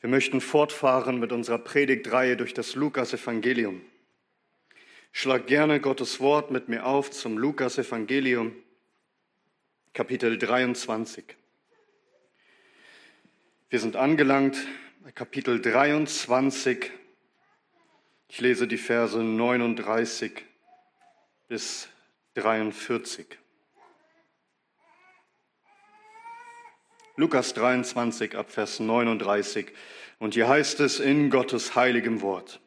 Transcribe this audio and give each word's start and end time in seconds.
Wir 0.00 0.08
möchten 0.08 0.40
fortfahren 0.40 1.18
mit 1.20 1.30
unserer 1.30 1.58
Predigtreihe 1.58 2.36
durch 2.36 2.54
das 2.54 2.74
Lukas-Evangelium. 2.74 3.82
Schlag 5.12 5.46
gerne 5.46 5.78
Gottes 5.78 6.20
Wort 6.20 6.50
mit 6.50 6.68
mir 6.68 6.86
auf 6.86 7.10
zum 7.10 7.36
Lukas-Evangelium, 7.36 8.54
Kapitel 9.92 10.38
23. 10.38 11.24
Wir 13.68 13.78
sind 13.78 13.96
angelangt 13.96 14.56
bei 15.00 15.12
Kapitel 15.12 15.60
23. 15.60 16.90
Ich 18.28 18.40
lese 18.40 18.66
die 18.66 18.78
Verse 18.78 19.22
39 19.22 20.32
bis 21.48 21.88
43. 22.34 23.39
Lukas 27.20 27.52
23 27.52 28.34
ab 28.34 28.50
Vers 28.50 28.80
39. 28.80 29.66
Und 30.20 30.32
hier 30.32 30.48
heißt 30.48 30.80
es 30.80 31.00
in 31.00 31.28
Gottes 31.28 31.74
heiligem 31.76 32.22
Wort. 32.22 32.62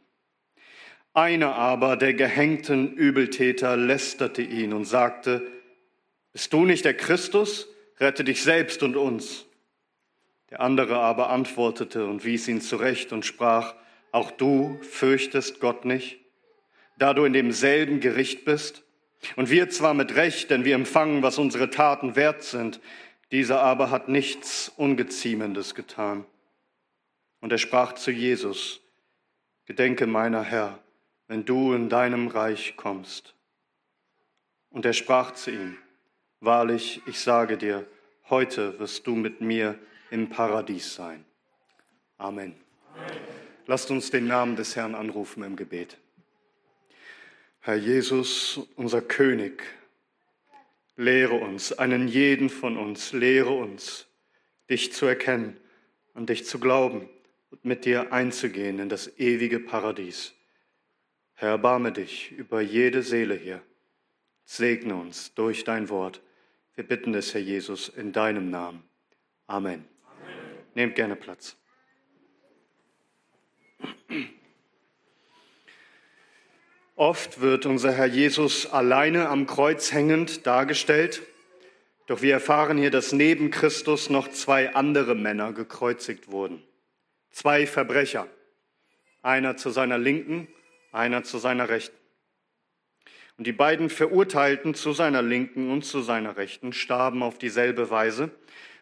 Einer 1.16 1.56
aber 1.56 1.98
der 1.98 2.14
gehängten 2.14 2.94
Übeltäter 2.94 3.76
lästerte 3.76 4.44
ihn 4.44 4.74
und 4.74 4.86
sagte, 4.86 5.42
Bist 6.34 6.54
du 6.54 6.66
nicht 6.66 6.86
der 6.86 6.94
Christus? 6.94 7.68
Rette 8.00 8.24
dich 8.24 8.44
selbst 8.44 8.84
und 8.84 8.96
uns. 8.96 9.46
Der 10.52 10.62
andere 10.62 11.00
aber 11.00 11.32
antwortete 11.32 12.06
und 12.06 12.24
wies 12.24 12.48
ihn 12.48 12.62
zurecht 12.62 13.12
und 13.12 13.26
sprach, 13.26 13.74
Auch 14.12 14.30
du 14.30 14.78
fürchtest 14.84 15.62
Gott 15.62 15.84
nicht, 15.84 16.20
da 17.00 17.16
du 17.16 17.26
in 17.26 17.34
demselben 17.34 18.02
Gericht 18.02 18.46
bist? 18.46 18.84
Und 19.36 19.50
wir 19.50 19.70
zwar 19.70 19.94
mit 19.94 20.16
Recht, 20.16 20.52
denn 20.52 20.66
wir 20.66 20.76
empfangen, 20.76 21.24
was 21.24 21.40
unsere 21.40 21.70
Taten 21.70 22.16
wert 22.16 22.44
sind, 22.44 22.82
dieser 23.34 23.62
aber 23.62 23.90
hat 23.90 24.10
nichts 24.10 24.72
Ungeziemendes 24.78 25.74
getan. 25.74 26.24
Und 27.42 27.52
er 27.52 27.58
sprach 27.58 27.94
zu 27.94 28.12
Jesus, 28.12 28.80
Gedenke 29.66 30.06
meiner 30.06 30.44
Herr, 30.44 30.80
wenn 31.28 31.44
du 31.44 31.74
in 31.74 31.90
deinem 31.90 32.28
Reich 32.28 32.76
kommst. 32.78 33.34
Und 34.70 34.86
er 34.86 34.94
sprach 34.94 35.32
zu 35.32 35.52
ihm, 35.52 35.78
Wahrlich, 36.42 37.02
ich 37.08 37.20
sage 37.20 37.58
dir, 37.58 37.88
heute 38.30 38.78
wirst 38.80 39.08
du 39.08 39.16
mit 39.16 39.42
mir 39.42 39.80
im 40.12 40.30
Paradies 40.30 40.94
sein. 40.94 41.26
Amen. 42.18 42.54
Amen. 42.94 43.18
Lasst 43.66 43.90
uns 43.90 44.12
den 44.12 44.28
Namen 44.28 44.56
des 44.56 44.76
Herrn 44.76 44.94
anrufen 44.94 45.42
im 45.42 45.56
Gebet. 45.56 45.98
Herr 47.62 47.78
Jesus, 47.78 48.60
unser 48.76 49.02
König, 49.02 49.64
Lehre 50.96 51.36
uns, 51.36 51.74
einen 51.74 52.08
jeden 52.08 52.50
von 52.50 52.78
uns, 52.78 53.14
lehre 53.14 53.52
uns, 53.52 54.08
dich 54.70 54.94
zu 54.94 55.06
erkennen 55.06 55.60
und 56.14 56.30
dich 56.30 56.46
zu 56.46 56.60
glauben 56.60 57.10
und 57.50 57.66
mit 57.66 57.86
dir 57.86 58.14
einzugehen 58.14 58.80
in 58.80 58.90
das 58.90 59.20
ewige 59.20 59.60
Paradies. 59.60 60.34
Herr, 61.34 61.50
erbarme 61.50 61.92
dich 61.92 62.32
über 62.32 62.62
jede 62.62 63.02
Seele 63.02 63.36
hier. 63.36 63.62
Segne 64.46 64.96
uns 64.96 65.34
durch 65.34 65.64
dein 65.64 65.90
Wort. 65.90 66.22
Wir 66.76 66.84
bitten 66.84 67.14
es, 67.16 67.34
Herr 67.34 67.42
Jesus, 67.42 67.90
in 67.90 68.12
deinem 68.12 68.50
Namen. 68.50 68.84
Amen. 69.48 69.86
Amen. 70.06 70.58
Nehmt 70.76 70.96
gerne 70.96 71.16
Platz. 71.16 71.58
Oft 76.96 77.42
wird 77.42 77.66
unser 77.66 77.92
Herr 77.92 78.06
Jesus 78.06 78.72
alleine 78.72 79.30
am 79.30 79.48
Kreuz 79.48 79.92
hängend 79.92 80.46
dargestellt, 80.46 81.24
doch 82.06 82.22
wir 82.22 82.34
erfahren 82.34 82.78
hier, 82.78 82.92
dass 82.92 83.14
neben 83.14 83.50
Christus 83.50 84.12
noch 84.12 84.30
zwei 84.30 84.76
andere 84.76 85.16
Männer 85.16 85.54
gekreuzigt 85.54 86.30
wurden. 86.30 86.62
Zwei 87.32 87.66
Verbrecher, 87.66 88.28
einer 89.24 89.58
zu 89.58 89.72
seiner 89.72 89.98
Linken, 89.98 90.48
einer 90.92 91.24
zu 91.24 91.40
seiner 91.40 91.68
Rechten. 91.70 91.98
Und 93.40 93.48
die 93.48 93.54
beiden 93.54 93.90
Verurteilten 93.90 94.76
zu 94.76 94.94
seiner 94.94 95.24
Linken 95.24 95.72
und 95.72 95.84
zu 95.84 96.02
seiner 96.02 96.38
Rechten 96.38 96.74
starben 96.74 97.24
auf 97.24 97.40
dieselbe 97.40 97.90
Weise 97.90 98.30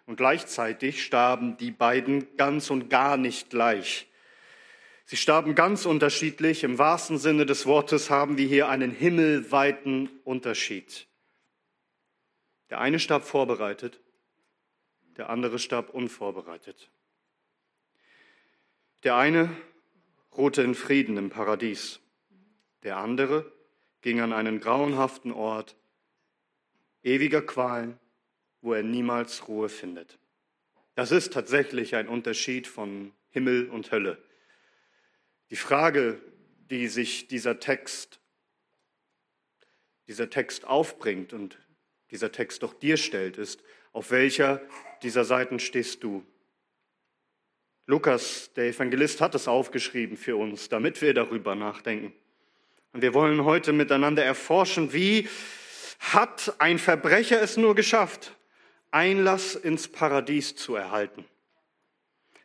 und 0.06 0.18
gleichzeitig 0.18 1.06
starben 1.06 1.56
die 1.56 1.72
beiden 1.72 2.36
ganz 2.36 2.70
und 2.70 2.90
gar 2.90 3.16
nicht 3.16 3.50
gleich. 3.50 4.11
Sie 5.12 5.18
starben 5.18 5.56
ganz 5.56 5.86
unterschiedlich. 5.86 6.64
Im 6.64 6.78
wahrsten 6.78 7.18
Sinne 7.18 7.46
des 7.46 7.66
Wortes 7.66 8.10
haben 8.10 8.38
wir 8.38 8.48
hier 8.48 8.70
einen 8.70 8.92
himmelweiten 8.92 10.08
Unterschied. 10.24 11.06
Der 12.70 12.80
eine 12.80 12.98
starb 12.98 13.26
vorbereitet, 13.26 14.00
der 15.18 15.30
andere 15.30 15.60
starb 15.60 15.90
unvorbereitet. 15.90 16.90
Der 19.04 19.18
eine 19.18 19.54
ruhte 20.38 20.62
in 20.62 20.76
Frieden 20.76 21.18
im 21.18 21.30
Paradies, 21.30 22.00
der 22.84 22.96
andere 22.96 23.52
ging 24.00 24.22
an 24.22 24.32
einen 24.32 24.62
grauenhaften 24.62 25.34
Ort 25.34 25.76
ewiger 27.04 27.42
Qualen, 27.42 28.00
wo 28.62 28.72
er 28.74 28.84
niemals 28.84 29.50
Ruhe 29.50 29.68
findet. 29.68 30.20
Das 30.96 31.12
ist 31.12 31.34
tatsächlich 31.34 31.96
ein 31.98 32.08
Unterschied 32.08 32.66
von 32.66 33.12
Himmel 33.32 33.70
und 33.70 33.92
Hölle. 33.92 34.18
Die 35.52 35.58
Frage, 35.58 36.22
die 36.70 36.88
sich 36.88 37.28
dieser 37.28 37.60
Text, 37.60 38.22
dieser 40.08 40.30
Text 40.30 40.66
aufbringt 40.66 41.34
und 41.34 41.60
dieser 42.10 42.32
Text 42.32 42.64
doch 42.64 42.74
dir 42.74 42.96
stellt, 42.96 43.38
ist, 43.38 43.62
auf 43.92 44.12
welcher 44.12 44.62
dieser 45.04 45.26
Seiten 45.26 45.60
stehst 45.60 46.04
du? 46.04 46.26
Lukas, 47.86 48.54
der 48.56 48.70
Evangelist, 48.70 49.20
hat 49.20 49.36
es 49.36 49.50
aufgeschrieben 49.50 50.16
für 50.16 50.38
uns, 50.38 50.70
damit 50.70 51.02
wir 51.02 51.14
darüber 51.14 51.54
nachdenken. 51.54 52.14
Und 52.94 53.02
wir 53.02 53.14
wollen 53.14 53.44
heute 53.44 53.74
miteinander 53.74 54.24
erforschen, 54.24 54.94
wie 54.94 55.28
hat 56.00 56.56
ein 56.60 56.80
Verbrecher 56.80 57.42
es 57.42 57.58
nur 57.58 57.76
geschafft, 57.76 58.38
Einlass 58.92 59.56
ins 59.56 59.90
Paradies 59.90 60.56
zu 60.56 60.76
erhalten. 60.76 61.26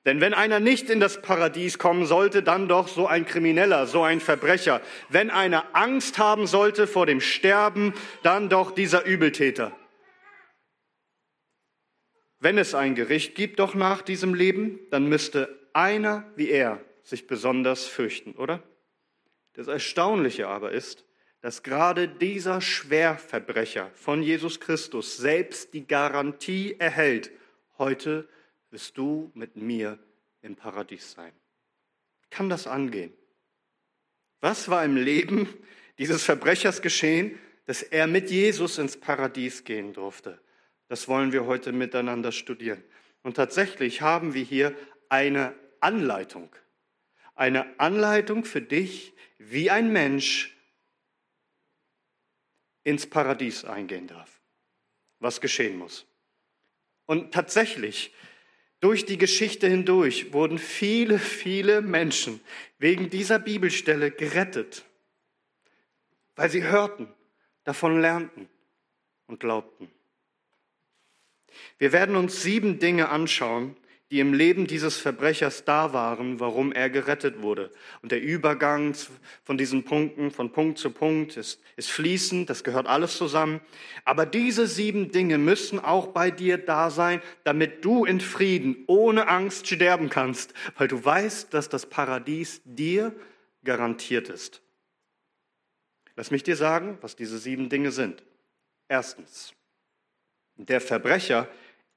Denn 0.06 0.20
wenn 0.20 0.34
einer 0.34 0.60
nicht 0.60 0.88
in 0.88 1.00
das 1.00 1.20
Paradies 1.20 1.78
kommen 1.78 2.06
sollte, 2.06 2.44
dann 2.44 2.68
doch 2.68 2.86
so 2.86 3.08
ein 3.08 3.26
Krimineller, 3.26 3.88
so 3.88 4.04
ein 4.04 4.20
Verbrecher. 4.20 4.80
Wenn 5.08 5.30
einer 5.30 5.74
Angst 5.74 6.18
haben 6.18 6.46
sollte 6.46 6.86
vor 6.86 7.06
dem 7.06 7.20
Sterben, 7.20 7.92
dann 8.22 8.48
doch 8.48 8.70
dieser 8.70 9.04
Übeltäter. 9.04 9.76
Wenn 12.38 12.56
es 12.56 12.72
ein 12.74 12.94
Gericht 12.94 13.34
gibt 13.34 13.58
doch 13.58 13.74
nach 13.74 14.00
diesem 14.00 14.32
Leben, 14.32 14.78
dann 14.90 15.08
müsste 15.08 15.58
einer 15.72 16.24
wie 16.36 16.50
er 16.50 16.80
sich 17.02 17.26
besonders 17.26 17.86
fürchten, 17.86 18.32
oder? 18.32 18.62
Das 19.54 19.66
Erstaunliche 19.66 20.46
aber 20.46 20.70
ist, 20.70 21.04
dass 21.40 21.64
gerade 21.64 22.06
dieser 22.06 22.60
Schwerverbrecher 22.60 23.90
von 23.94 24.22
Jesus 24.22 24.60
Christus 24.60 25.16
selbst 25.16 25.74
die 25.74 25.86
Garantie 25.86 26.76
erhält, 26.78 27.32
heute 27.78 28.28
wirst 28.76 28.98
du 28.98 29.30
mit 29.32 29.56
mir 29.56 29.98
im 30.42 30.54
Paradies 30.54 31.12
sein. 31.12 31.32
Kann 32.28 32.50
das 32.50 32.66
angehen? 32.66 33.10
Was 34.42 34.68
war 34.68 34.84
im 34.84 34.96
Leben 34.96 35.48
dieses 35.96 36.24
Verbrechers 36.24 36.82
geschehen, 36.82 37.38
dass 37.64 37.80
er 37.82 38.06
mit 38.06 38.30
Jesus 38.30 38.76
ins 38.76 39.00
Paradies 39.00 39.64
gehen 39.64 39.94
durfte? 39.94 40.38
Das 40.88 41.08
wollen 41.08 41.32
wir 41.32 41.46
heute 41.46 41.72
miteinander 41.72 42.32
studieren. 42.32 42.84
Und 43.22 43.36
tatsächlich 43.36 44.02
haben 44.02 44.34
wir 44.34 44.44
hier 44.44 44.76
eine 45.08 45.54
Anleitung. 45.80 46.54
Eine 47.34 47.80
Anleitung 47.80 48.44
für 48.44 48.60
dich, 48.60 49.14
wie 49.38 49.70
ein 49.70 49.90
Mensch 49.90 50.54
ins 52.84 53.06
Paradies 53.06 53.64
eingehen 53.64 54.06
darf. 54.06 54.38
Was 55.18 55.40
geschehen 55.40 55.78
muss. 55.78 56.04
Und 57.06 57.32
tatsächlich 57.32 58.12
durch 58.80 59.06
die 59.06 59.18
Geschichte 59.18 59.68
hindurch 59.68 60.32
wurden 60.32 60.58
viele, 60.58 61.18
viele 61.18 61.80
Menschen 61.82 62.40
wegen 62.78 63.10
dieser 63.10 63.38
Bibelstelle 63.38 64.10
gerettet, 64.10 64.84
weil 66.34 66.50
sie 66.50 66.62
hörten, 66.62 67.08
davon 67.64 68.00
lernten 68.00 68.48
und 69.26 69.40
glaubten. 69.40 69.90
Wir 71.78 71.92
werden 71.92 72.16
uns 72.16 72.42
sieben 72.42 72.78
Dinge 72.78 73.08
anschauen, 73.08 73.76
die 74.10 74.20
im 74.20 74.32
Leben 74.32 74.68
dieses 74.68 74.98
Verbrechers 74.98 75.64
da 75.64 75.92
waren, 75.92 76.38
warum 76.38 76.70
er 76.70 76.88
gerettet 76.90 77.42
wurde. 77.42 77.72
Und 78.02 78.12
der 78.12 78.22
Übergang 78.22 78.94
von 79.42 79.58
diesen 79.58 79.82
Punkten, 79.82 80.30
von 80.30 80.52
Punkt 80.52 80.78
zu 80.78 80.90
Punkt, 80.90 81.36
ist, 81.36 81.60
ist 81.74 81.90
fließend, 81.90 82.48
das 82.48 82.62
gehört 82.62 82.86
alles 82.86 83.16
zusammen. 83.16 83.60
Aber 84.04 84.24
diese 84.24 84.68
sieben 84.68 85.10
Dinge 85.10 85.38
müssen 85.38 85.80
auch 85.80 86.08
bei 86.08 86.30
dir 86.30 86.56
da 86.56 86.90
sein, 86.90 87.20
damit 87.42 87.84
du 87.84 88.04
in 88.04 88.20
Frieden, 88.20 88.84
ohne 88.86 89.26
Angst 89.26 89.66
sterben 89.66 90.08
kannst, 90.08 90.54
weil 90.78 90.86
du 90.86 91.04
weißt, 91.04 91.52
dass 91.52 91.68
das 91.68 91.86
Paradies 91.86 92.62
dir 92.64 93.12
garantiert 93.64 94.28
ist. 94.28 94.62
Lass 96.14 96.30
mich 96.30 96.44
dir 96.44 96.56
sagen, 96.56 96.96
was 97.00 97.16
diese 97.16 97.38
sieben 97.38 97.68
Dinge 97.68 97.90
sind. 97.90 98.22
Erstens, 98.88 99.52
der 100.56 100.80
Verbrecher 100.80 101.48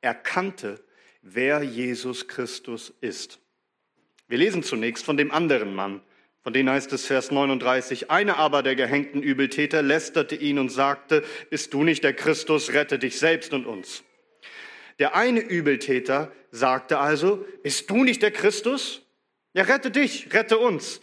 erkannte, 0.01 0.83
wer 1.33 1.63
Jesus 1.63 2.27
Christus 2.27 2.93
ist. 3.01 3.39
Wir 4.27 4.37
lesen 4.37 4.63
zunächst 4.63 5.05
von 5.05 5.17
dem 5.17 5.31
anderen 5.31 5.73
Mann, 5.73 6.01
von 6.41 6.53
dem 6.53 6.69
heißt 6.69 6.93
es 6.93 7.05
Vers 7.05 7.31
39, 7.31 8.09
einer 8.09 8.37
aber 8.37 8.63
der 8.63 8.75
gehängten 8.75 9.21
Übeltäter 9.21 9.81
lästerte 9.81 10.35
ihn 10.35 10.57
und 10.57 10.69
sagte, 10.69 11.23
bist 11.49 11.73
du 11.73 11.83
nicht 11.83 12.03
der 12.03 12.13
Christus, 12.13 12.71
rette 12.71 12.97
dich 12.97 13.19
selbst 13.19 13.53
und 13.53 13.65
uns. 13.65 14.03
Der 14.99 15.15
eine 15.15 15.41
Übeltäter 15.41 16.31
sagte 16.51 16.99
also, 16.99 17.45
bist 17.63 17.89
du 17.89 18.03
nicht 18.03 18.21
der 18.21 18.31
Christus? 18.31 19.01
Ja, 19.53 19.63
rette 19.63 19.91
dich, 19.91 20.33
rette 20.33 20.57
uns. 20.57 21.01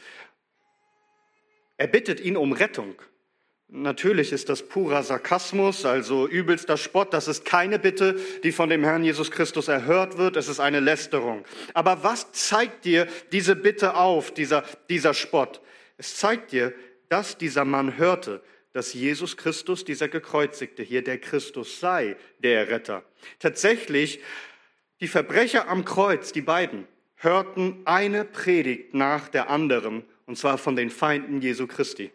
Er 1.76 1.86
bittet 1.88 2.20
ihn 2.20 2.36
um 2.36 2.52
Rettung. 2.52 2.94
Natürlich 3.68 4.30
ist 4.30 4.48
das 4.48 4.62
purer 4.62 5.02
Sarkasmus, 5.02 5.84
also 5.84 6.28
übelster 6.28 6.76
Spott. 6.76 7.12
Das 7.12 7.26
ist 7.26 7.44
keine 7.44 7.80
Bitte, 7.80 8.16
die 8.44 8.52
von 8.52 8.68
dem 8.68 8.84
Herrn 8.84 9.02
Jesus 9.02 9.32
Christus 9.32 9.66
erhört 9.66 10.18
wird. 10.18 10.36
Es 10.36 10.48
ist 10.48 10.60
eine 10.60 10.78
Lästerung. 10.78 11.44
Aber 11.74 12.04
was 12.04 12.30
zeigt 12.30 12.84
dir 12.84 13.08
diese 13.32 13.56
Bitte 13.56 13.96
auf, 13.96 14.32
dieser, 14.32 14.62
dieser 14.88 15.14
Spott? 15.14 15.60
Es 15.98 16.16
zeigt 16.16 16.52
dir, 16.52 16.72
dass 17.08 17.38
dieser 17.38 17.64
Mann 17.64 17.96
hörte, 17.98 18.40
dass 18.72 18.94
Jesus 18.94 19.36
Christus, 19.36 19.84
dieser 19.84 20.08
Gekreuzigte 20.08 20.82
hier, 20.82 21.02
der 21.02 21.18
Christus 21.18 21.80
sei, 21.80 22.16
der 22.38 22.68
Retter. 22.68 23.02
Tatsächlich, 23.40 24.20
die 25.00 25.08
Verbrecher 25.08 25.68
am 25.68 25.84
Kreuz, 25.84 26.30
die 26.30 26.42
beiden, 26.42 26.86
hörten 27.16 27.80
eine 27.84 28.24
Predigt 28.24 28.94
nach 28.94 29.28
der 29.28 29.50
anderen, 29.50 30.04
und 30.26 30.38
zwar 30.38 30.58
von 30.58 30.76
den 30.76 30.90
Feinden 30.90 31.40
Jesu 31.40 31.66
Christi. 31.66 32.12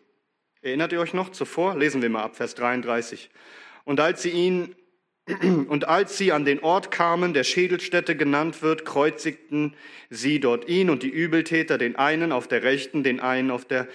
Erinnert 0.64 0.94
ihr 0.94 1.00
euch 1.00 1.16
noch 1.16 1.30
zuvor? 1.30 1.76
Lesen 1.76 2.04
wir 2.04 2.10
mal 2.12 2.22
ab 2.22 2.36
Vers 2.36 2.54
33. 2.54 3.32
Und 3.84 4.00
als 4.00 4.22
sie 4.22 4.30
ihn 4.30 4.76
und 5.68 5.88
als 5.88 6.20
sie 6.20 6.32
an 6.32 6.46
den 6.46 6.62
Ort 6.62 6.92
kamen, 6.92 7.34
der 7.34 7.44
Schädelstätte 7.44 8.16
genannt 8.16 8.62
wird, 8.62 8.86
kreuzigten 8.86 9.74
sie 10.12 10.40
dort 10.40 10.70
ihn 10.70 10.92
und 10.92 11.02
die 11.02 11.10
Übeltäter, 11.10 11.80
den 11.80 11.96
einen 11.96 12.32
auf 12.32 12.48
der 12.48 12.62
rechten, 12.62 13.02
den 13.02 13.20
einen 13.20 13.50
auf 13.50 13.66
der 13.66 13.88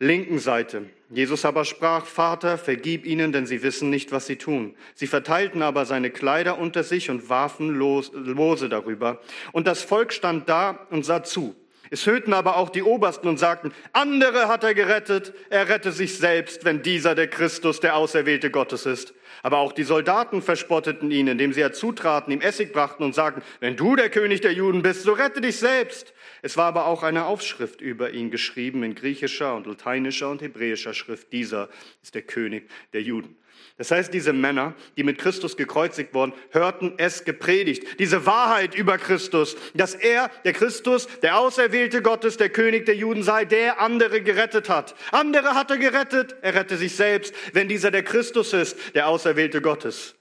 linken 0.00 0.40
Seite. 0.40 0.86
Jesus 1.08 1.44
aber 1.44 1.64
sprach, 1.64 2.04
Vater, 2.04 2.58
vergib 2.58 3.06
ihnen, 3.06 3.30
denn 3.30 3.46
sie 3.46 3.62
wissen 3.62 3.88
nicht, 3.88 4.10
was 4.10 4.26
sie 4.26 4.36
tun. 4.36 4.74
Sie 4.96 5.06
verteilten 5.06 5.62
aber 5.62 5.86
seine 5.86 6.10
Kleider 6.10 6.58
unter 6.58 6.82
sich 6.82 7.10
und 7.10 7.28
warfen 7.28 7.70
Lose 7.70 8.68
darüber. 8.68 9.20
Und 9.52 9.68
das 9.68 9.82
Volk 9.84 10.12
stand 10.12 10.48
da 10.48 10.86
und 10.90 11.04
sah 11.04 11.22
zu. 11.22 11.54
Es 11.90 12.06
hörten 12.06 12.32
aber 12.32 12.56
auch 12.56 12.70
die 12.70 12.82
Obersten 12.82 13.28
und 13.28 13.38
sagten, 13.38 13.72
andere 13.92 14.48
hat 14.48 14.64
er 14.64 14.74
gerettet, 14.74 15.32
er 15.50 15.68
rette 15.68 15.92
sich 15.92 16.18
selbst, 16.18 16.64
wenn 16.64 16.82
dieser 16.82 17.14
der 17.14 17.28
Christus, 17.28 17.80
der 17.80 17.96
Auserwählte 17.96 18.50
Gottes 18.50 18.86
ist. 18.86 19.14
Aber 19.42 19.58
auch 19.58 19.72
die 19.72 19.84
Soldaten 19.84 20.42
verspotteten 20.42 21.10
ihn, 21.10 21.28
indem 21.28 21.52
sie 21.52 21.60
herzutraten, 21.60 22.32
ihm 22.32 22.40
Essig 22.40 22.72
brachten 22.72 23.04
und 23.04 23.14
sagten, 23.14 23.42
wenn 23.60 23.76
du 23.76 23.96
der 23.96 24.10
König 24.10 24.40
der 24.40 24.52
Juden 24.52 24.82
bist, 24.82 25.02
so 25.02 25.12
rette 25.12 25.40
dich 25.40 25.56
selbst. 25.56 26.12
Es 26.42 26.56
war 26.56 26.66
aber 26.66 26.86
auch 26.86 27.02
eine 27.02 27.26
Aufschrift 27.26 27.80
über 27.80 28.10
ihn 28.10 28.30
geschrieben 28.30 28.82
in 28.82 28.94
griechischer 28.94 29.54
und 29.54 29.66
lateinischer 29.66 30.30
und 30.30 30.42
hebräischer 30.42 30.94
Schrift. 30.94 31.32
Dieser 31.32 31.68
ist 32.02 32.14
der 32.14 32.22
König 32.22 32.68
der 32.92 33.02
Juden. 33.02 33.36
Das 33.78 33.92
heißt, 33.92 34.12
diese 34.12 34.32
Männer, 34.32 34.74
die 34.96 35.04
mit 35.04 35.18
Christus 35.18 35.56
gekreuzigt 35.56 36.12
wurden, 36.12 36.32
hörten 36.50 36.94
es 36.96 37.24
gepredigt. 37.24 38.00
Diese 38.00 38.26
Wahrheit 38.26 38.74
über 38.74 38.98
Christus, 38.98 39.56
dass 39.72 39.94
er, 39.94 40.32
der 40.44 40.52
Christus, 40.52 41.06
der 41.22 41.38
Auserwählte 41.38 42.02
Gottes, 42.02 42.36
der 42.36 42.50
König 42.50 42.86
der 42.86 42.96
Juden 42.96 43.22
sei, 43.22 43.44
der 43.44 43.80
andere 43.80 44.20
gerettet 44.20 44.68
hat. 44.68 44.96
Andere 45.12 45.54
hat 45.54 45.70
er 45.70 45.78
gerettet, 45.78 46.34
er 46.42 46.54
rette 46.54 46.76
sich 46.76 46.96
selbst, 46.96 47.32
wenn 47.52 47.68
dieser 47.68 47.92
der 47.92 48.02
Christus 48.02 48.52
ist, 48.52 48.76
der 48.96 49.06
Auserwählte 49.06 49.62
Gottes. 49.62 50.16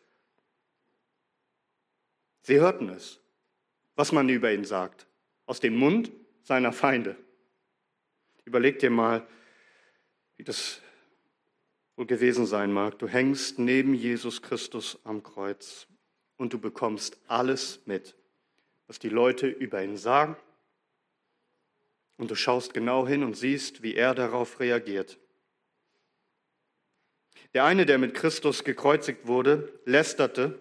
Sie 2.43 2.59
hörten 2.59 2.89
es, 2.89 3.19
was 3.95 4.11
man 4.11 4.29
über 4.29 4.53
ihn 4.53 4.65
sagt, 4.65 5.07
aus 5.47 5.59
dem 5.59 5.75
Mund 5.75 6.11
seiner 6.43 6.71
Feinde. 6.71 7.15
Überleg 8.45 8.77
dir 8.77 8.91
mal, 8.91 9.25
wie 10.35 10.43
das 10.43 10.79
wohl 11.97 12.05
gewesen 12.05 12.45
sein 12.45 12.71
mag. 12.71 12.97
Du 12.99 13.07
hängst 13.07 13.59
neben 13.59 13.93
Jesus 13.93 14.41
Christus 14.41 14.99
am 15.03 15.23
Kreuz 15.23 15.87
und 16.37 16.53
du 16.53 16.59
bekommst 16.59 17.17
alles 17.27 17.81
mit, 17.85 18.15
was 18.85 18.99
die 18.99 19.09
Leute 19.09 19.47
über 19.47 19.83
ihn 19.83 19.97
sagen. 19.97 20.37
Und 22.17 22.31
du 22.31 22.35
schaust 22.35 22.73
genau 22.73 23.07
hin 23.07 23.23
und 23.23 23.35
siehst, 23.35 23.83
wie 23.83 23.95
er 23.95 24.15
darauf 24.15 24.59
reagiert. 24.59 25.19
Der 27.53 27.65
eine, 27.65 27.85
der 27.85 27.97
mit 27.97 28.13
Christus 28.13 28.63
gekreuzigt 28.63 29.27
wurde, 29.27 29.79
lästerte. 29.85 30.59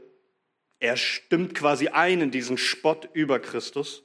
Er 0.78 0.96
stimmt 0.96 1.54
quasi 1.54 1.88
ein 1.88 2.20
in 2.20 2.30
diesen 2.30 2.58
Spott 2.58 3.08
über 3.12 3.38
Christus. 3.38 4.02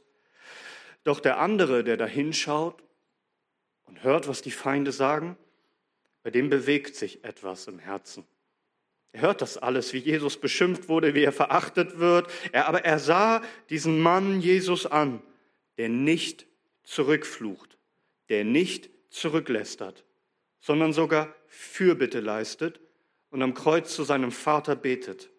Doch 1.04 1.20
der 1.20 1.40
andere, 1.40 1.84
der 1.84 1.98
da 1.98 2.06
hinschaut 2.06 2.84
und 3.84 4.04
hört, 4.04 4.28
was 4.28 4.42
die 4.42 4.52
Feinde 4.52 4.92
sagen, 4.92 5.38
bei 6.24 6.30
dem 6.30 6.50
bewegt 6.50 6.96
sich 6.96 7.24
etwas 7.24 7.68
im 7.68 7.80
Herzen. 7.80 8.26
Er 9.14 9.22
hört 9.22 9.42
das 9.42 9.58
alles, 9.58 9.94
wie 9.94 9.98
Jesus 9.98 10.38
beschimpft 10.38 10.88
wurde, 10.88 11.14
wie 11.14 11.24
er 11.24 11.34
verachtet 11.34 12.00
wird. 12.00 12.32
Er, 12.52 12.68
aber 12.68 12.86
er 12.86 13.00
sah 13.00 13.42
diesen 13.70 14.00
Mann 14.00 14.40
Jesus 14.40 14.86
an, 14.86 15.22
der 15.78 15.90
nicht 15.90 16.48
zurückflucht, 16.84 17.78
der 18.30 18.46
nicht 18.46 18.90
zurücklästert, 19.10 20.06
sondern 20.60 20.94
sogar 20.94 21.36
Fürbitte 21.48 22.22
leistet 22.22 22.80
und 23.30 23.42
am 23.42 23.54
Kreuz 23.54 23.94
zu 23.94 24.04
seinem 24.04 24.32
Vater 24.32 24.76
betet. 24.76 25.30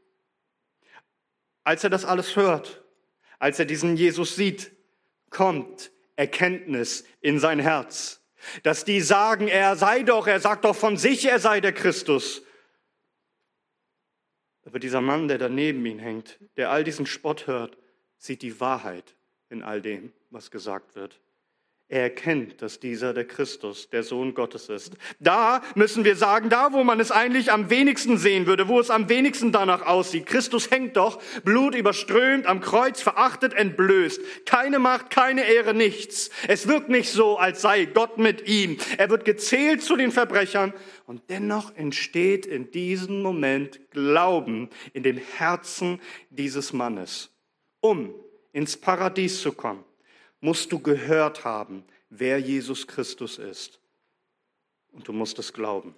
Als 1.65 1.85
er 1.85 1.91
das 1.91 2.05
alles 2.05 2.37
hört, 2.37 2.83
als 3.39 3.59
er 3.59 3.65
diesen 3.65 3.97
Jesus 3.97 4.37
sieht, 4.37 4.73
kommt 5.31 5.93
Erkenntnis 6.17 7.05
in 7.21 7.39
sein 7.39 7.59
Herz. 7.59 8.22
Dass 8.63 8.85
die 8.85 9.01
sagen, 9.01 9.49
er 9.49 9.77
sei 9.77 10.03
doch, 10.03 10.27
er 10.27 10.41
sagt 10.41 10.65
doch 10.65 10.77
von 10.77 10.97
sich, 10.97 11.25
er 11.25 11.39
sei 11.39 11.61
der 11.61 11.73
Christus. 11.73 12.43
Aber 14.65 14.79
dieser 14.79 15.01
Mann, 15.01 15.29
der 15.29 15.39
daneben 15.39 15.85
ihn 15.87 15.99
hängt, 15.99 16.39
der 16.57 16.71
all 16.71 16.85
diesen 16.85 17.07
Spott 17.07 17.47
hört, 17.47 17.77
sieht 18.17 18.43
die 18.43 18.61
Wahrheit 18.61 19.17
in 19.49 19.63
all 19.63 19.83
dem, 19.83 20.13
was 20.31 20.51
gesagt 20.51 20.95
wird. 20.95 21.21
Er 21.93 22.05
erkennt, 22.05 22.63
dass 22.63 22.81
dieser 22.81 23.13
der 23.13 23.27
Christus, 23.27 23.91
der 23.91 24.03
Sohn 24.03 24.33
Gottes 24.33 24.71
ist. 24.71 24.95
Da 25.21 25.61
müssen 25.75 26.07
wir 26.07 26.17
sagen, 26.17 26.49
da 26.49 26.73
wo 26.73 26.85
man 26.85 27.01
es 27.01 27.11
eigentlich 27.11 27.53
am 27.53 27.69
wenigsten 27.69 28.17
sehen 28.17 28.47
würde, 28.47 28.67
wo 28.67 28.81
es 28.81 28.89
am 28.89 29.11
wenigsten 29.11 29.53
danach 29.53 29.83
aussieht. 29.83 30.25
Christus 30.25 30.71
hängt 30.71 30.97
doch, 30.97 31.21
Blut 31.45 31.75
überströmt, 31.75 32.47
am 32.47 32.61
Kreuz 32.61 33.03
verachtet, 33.03 33.53
entblößt. 33.53 34.47
Keine 34.47 34.79
Macht, 34.79 35.11
keine 35.11 35.45
Ehre, 35.45 35.75
nichts. 35.75 36.31
Es 36.49 36.67
wirkt 36.67 36.89
nicht 36.89 37.11
so, 37.11 37.37
als 37.37 37.61
sei 37.61 37.85
Gott 37.85 38.17
mit 38.17 38.49
ihm. 38.49 38.79
Er 38.97 39.11
wird 39.11 39.27
gezählt 39.27 39.83
zu 39.83 39.95
den 39.95 40.13
Verbrechern 40.13 40.73
und 41.05 41.29
dennoch 41.29 41.77
entsteht 41.77 42.47
in 42.47 42.71
diesem 42.71 43.21
Moment 43.21 43.81
Glauben 43.91 44.71
in 44.95 45.03
dem 45.03 45.19
Herzen 45.19 46.01
dieses 46.31 46.73
Mannes, 46.73 47.29
um 47.83 48.15
ins 48.55 48.79
Paradies 48.79 49.43
zu 49.43 49.53
kommen 49.53 49.85
musst 50.43 50.73
du 50.73 50.79
gehört 50.81 51.45
haben, 51.45 51.85
wer 52.11 52.39
Jesus 52.39 52.87
Christus 52.87 53.39
ist. 53.39 53.81
Und 54.91 55.09
du 55.09 55.15
musst 55.15 55.39
es 55.39 55.55
glauben. 55.55 55.95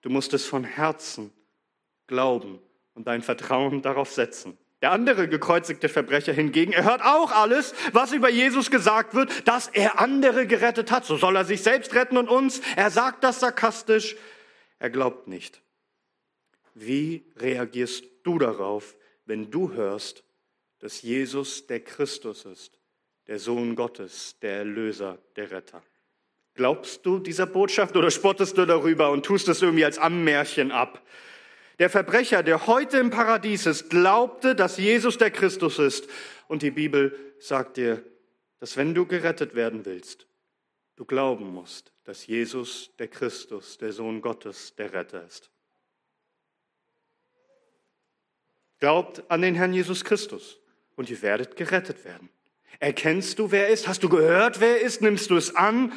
Du 0.00 0.08
musst 0.08 0.32
es 0.32 0.46
von 0.46 0.64
Herzen 0.64 1.32
glauben 2.06 2.60
und 2.94 3.06
dein 3.06 3.20
Vertrauen 3.22 3.82
darauf 3.82 4.10
setzen. 4.12 4.56
Der 4.80 4.92
andere 4.92 5.28
gekreuzigte 5.28 5.88
Verbrecher 5.88 6.32
hingegen, 6.32 6.72
er 6.72 6.84
hört 6.84 7.02
auch 7.02 7.32
alles, 7.32 7.74
was 7.92 8.12
über 8.12 8.30
Jesus 8.30 8.70
gesagt 8.70 9.14
wird, 9.14 9.48
dass 9.48 9.68
er 9.68 10.00
andere 10.00 10.46
gerettet 10.46 10.90
hat. 10.92 11.04
So 11.04 11.16
soll 11.16 11.34
er 11.34 11.44
sich 11.44 11.62
selbst 11.62 11.94
retten 11.94 12.16
und 12.16 12.28
uns. 12.28 12.60
Er 12.76 12.90
sagt 12.90 13.24
das 13.24 13.40
sarkastisch. 13.40 14.16
Er 14.78 14.90
glaubt 14.90 15.26
nicht. 15.26 15.60
Wie 16.74 17.24
reagierst 17.36 18.04
du 18.22 18.38
darauf, 18.38 18.94
wenn 19.24 19.50
du 19.50 19.72
hörst, 19.72 20.22
dass 20.78 21.02
Jesus 21.02 21.66
der 21.66 21.80
Christus 21.80 22.44
ist? 22.44 22.78
Der 23.26 23.38
Sohn 23.38 23.74
Gottes, 23.74 24.36
der 24.40 24.58
Erlöser, 24.58 25.18
der 25.36 25.50
Retter. 25.50 25.82
Glaubst 26.54 27.04
du 27.04 27.18
dieser 27.18 27.46
Botschaft 27.46 27.96
oder 27.96 28.10
spottest 28.10 28.56
du 28.56 28.64
darüber 28.64 29.10
und 29.10 29.26
tust 29.26 29.48
es 29.48 29.62
irgendwie 29.62 29.84
als 29.84 29.98
Ammärchen 29.98 30.72
ab? 30.72 31.02
Der 31.78 31.90
Verbrecher, 31.90 32.42
der 32.42 32.66
heute 32.66 32.96
im 32.98 33.10
Paradies 33.10 33.66
ist, 33.66 33.90
glaubte, 33.90 34.54
dass 34.54 34.78
Jesus 34.78 35.18
der 35.18 35.30
Christus 35.30 35.78
ist. 35.78 36.08
Und 36.48 36.62
die 36.62 36.70
Bibel 36.70 37.14
sagt 37.38 37.76
dir, 37.76 38.02
dass 38.60 38.78
wenn 38.78 38.94
du 38.94 39.04
gerettet 39.04 39.54
werden 39.54 39.84
willst, 39.84 40.26
du 40.96 41.04
glauben 41.04 41.52
musst, 41.52 41.92
dass 42.04 42.26
Jesus 42.26 42.90
der 42.98 43.08
Christus, 43.08 43.76
der 43.76 43.92
Sohn 43.92 44.22
Gottes, 44.22 44.74
der 44.76 44.94
Retter 44.94 45.26
ist. 45.26 45.50
Glaubt 48.78 49.30
an 49.30 49.42
den 49.42 49.54
Herrn 49.54 49.74
Jesus 49.74 50.04
Christus 50.04 50.58
und 50.96 51.10
ihr 51.10 51.20
werdet 51.20 51.56
gerettet 51.56 52.04
werden. 52.04 52.30
Erkennst 52.78 53.38
du, 53.38 53.50
wer 53.50 53.68
er 53.68 53.72
ist? 53.72 53.88
Hast 53.88 54.02
du 54.02 54.08
gehört, 54.08 54.60
wer 54.60 54.80
er 54.80 54.80
ist? 54.80 55.00
Nimmst 55.00 55.30
du 55.30 55.36
es 55.36 55.54
an? 55.54 55.92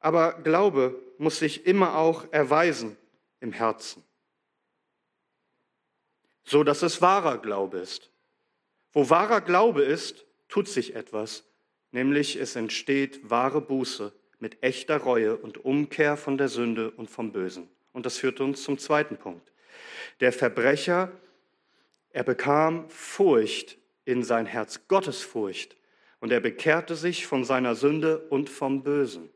Aber 0.00 0.34
Glaube 0.42 1.00
muss 1.18 1.38
sich 1.38 1.66
immer 1.66 1.96
auch 1.96 2.30
erweisen 2.32 2.96
im 3.40 3.52
Herzen, 3.52 4.02
so 6.44 6.62
dass 6.62 6.82
es 6.82 7.00
wahrer 7.00 7.38
Glaube 7.38 7.78
ist. 7.78 8.10
Wo 8.92 9.10
wahrer 9.10 9.40
Glaube 9.40 9.82
ist, 9.82 10.24
tut 10.48 10.68
sich 10.68 10.94
etwas, 10.94 11.44
nämlich 11.90 12.36
es 12.36 12.56
entsteht 12.56 13.28
wahre 13.28 13.60
Buße 13.60 14.12
mit 14.38 14.62
echter 14.62 14.98
Reue 14.98 15.36
und 15.36 15.64
Umkehr 15.64 16.16
von 16.16 16.38
der 16.38 16.48
Sünde 16.48 16.90
und 16.90 17.10
vom 17.10 17.32
Bösen. 17.32 17.68
Und 17.92 18.06
das 18.06 18.18
führt 18.18 18.40
uns 18.40 18.62
zum 18.62 18.78
zweiten 18.78 19.16
Punkt. 19.16 19.50
Der 20.20 20.32
Verbrecher, 20.32 21.10
er 22.10 22.24
bekam 22.24 22.88
Furcht 22.90 23.78
in 24.06 24.22
sein 24.22 24.46
Herz, 24.46 24.88
Gottesfurcht, 24.88 25.76
und 26.20 26.32
er 26.32 26.40
bekehrte 26.40 26.96
sich 26.96 27.26
von 27.26 27.44
seiner 27.44 27.74
Sünde 27.74 28.18
und 28.30 28.48
vom 28.48 28.82
Bösen. 28.82 29.28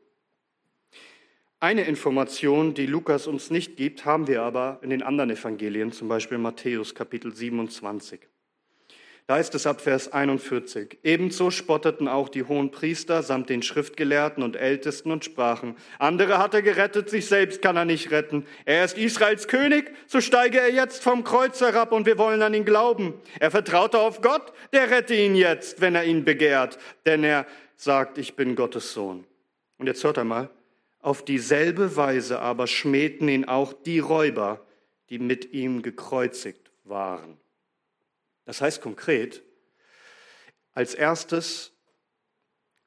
Eine 1.59 1.83
Information, 1.83 2.73
die 2.73 2.87
Lukas 2.87 3.27
uns 3.27 3.51
nicht 3.51 3.77
gibt, 3.77 4.03
haben 4.03 4.27
wir 4.27 4.41
aber 4.41 4.79
in 4.81 4.89
den 4.89 5.03
anderen 5.03 5.29
Evangelien, 5.29 5.91
zum 5.91 6.07
Beispiel 6.07 6.39
Matthäus 6.39 6.95
Kapitel 6.95 7.35
27. 7.35 8.30
Da 9.31 9.37
ist 9.37 9.55
es 9.55 9.65
ab 9.65 9.79
Vers 9.79 10.11
41. 10.11 10.97
Ebenso 11.03 11.51
spotteten 11.51 12.09
auch 12.09 12.27
die 12.27 12.43
hohen 12.43 12.69
Priester 12.69 13.23
samt 13.23 13.49
den 13.49 13.63
Schriftgelehrten 13.63 14.43
und 14.43 14.57
Ältesten 14.57 15.09
und 15.09 15.23
sprachen, 15.23 15.77
andere 15.99 16.37
hat 16.37 16.53
er 16.53 16.61
gerettet, 16.61 17.09
sich 17.09 17.27
selbst 17.27 17.61
kann 17.61 17.77
er 17.77 17.85
nicht 17.85 18.11
retten. 18.11 18.45
Er 18.65 18.83
ist 18.83 18.97
Israels 18.97 19.47
König, 19.47 19.93
so 20.05 20.19
steige 20.19 20.59
er 20.59 20.73
jetzt 20.73 21.01
vom 21.01 21.23
Kreuz 21.23 21.61
herab 21.61 21.93
und 21.93 22.05
wir 22.05 22.17
wollen 22.17 22.41
an 22.41 22.53
ihn 22.53 22.65
glauben. 22.65 23.13
Er 23.39 23.51
vertraute 23.51 23.99
auf 23.99 24.21
Gott, 24.21 24.51
der 24.73 24.91
rette 24.91 25.15
ihn 25.15 25.35
jetzt, 25.35 25.79
wenn 25.79 25.95
er 25.95 26.03
ihn 26.03 26.25
begehrt, 26.25 26.77
denn 27.05 27.23
er 27.23 27.45
sagt, 27.77 28.17
ich 28.17 28.35
bin 28.35 28.57
Gottes 28.57 28.91
Sohn. 28.91 29.23
Und 29.77 29.87
jetzt 29.87 30.03
hört 30.03 30.17
einmal, 30.17 30.49
auf 30.99 31.23
dieselbe 31.23 31.95
Weise 31.95 32.41
aber 32.41 32.67
schmähten 32.67 33.29
ihn 33.29 33.45
auch 33.45 33.71
die 33.71 33.99
Räuber, 33.99 34.59
die 35.09 35.19
mit 35.19 35.53
ihm 35.53 35.83
gekreuzigt 35.83 36.69
waren. 36.83 37.40
Das 38.45 38.61
heißt 38.61 38.81
konkret, 38.81 39.43
als 40.73 40.93
erstes 40.93 41.73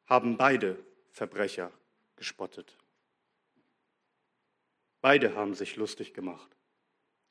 haben 0.07 0.37
beide 0.37 0.79
Verbrecher 1.11 1.71
gespottet. 2.17 2.77
Beide 5.01 5.35
haben 5.35 5.55
sich 5.55 5.77
lustig 5.77 6.15
gemacht 6.15 6.57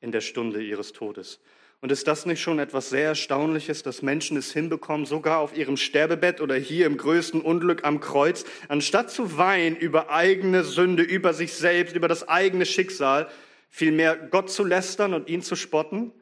in 0.00 0.12
der 0.12 0.20
Stunde 0.20 0.62
ihres 0.62 0.92
Todes. 0.92 1.40
Und 1.80 1.92
ist 1.92 2.06
das 2.06 2.24
nicht 2.24 2.40
schon 2.40 2.58
etwas 2.58 2.88
sehr 2.88 3.08
Erstaunliches, 3.08 3.82
dass 3.82 4.00
Menschen 4.00 4.36
es 4.36 4.52
hinbekommen, 4.52 5.06
sogar 5.06 5.40
auf 5.40 5.56
ihrem 5.56 5.76
Sterbebett 5.76 6.40
oder 6.40 6.54
hier 6.54 6.86
im 6.86 6.96
größten 6.96 7.40
Unglück 7.40 7.84
am 7.84 8.00
Kreuz, 8.00 8.44
anstatt 8.68 9.10
zu 9.10 9.36
weinen 9.36 9.76
über 9.76 10.10
eigene 10.10 10.64
Sünde, 10.64 11.02
über 11.02 11.34
sich 11.34 11.52
selbst, 11.52 11.94
über 11.96 12.08
das 12.08 12.26
eigene 12.26 12.64
Schicksal, 12.64 13.28
vielmehr 13.68 14.16
Gott 14.16 14.50
zu 14.50 14.64
lästern 14.64 15.12
und 15.12 15.28
ihn 15.28 15.42
zu 15.42 15.56
spotten? 15.56 16.12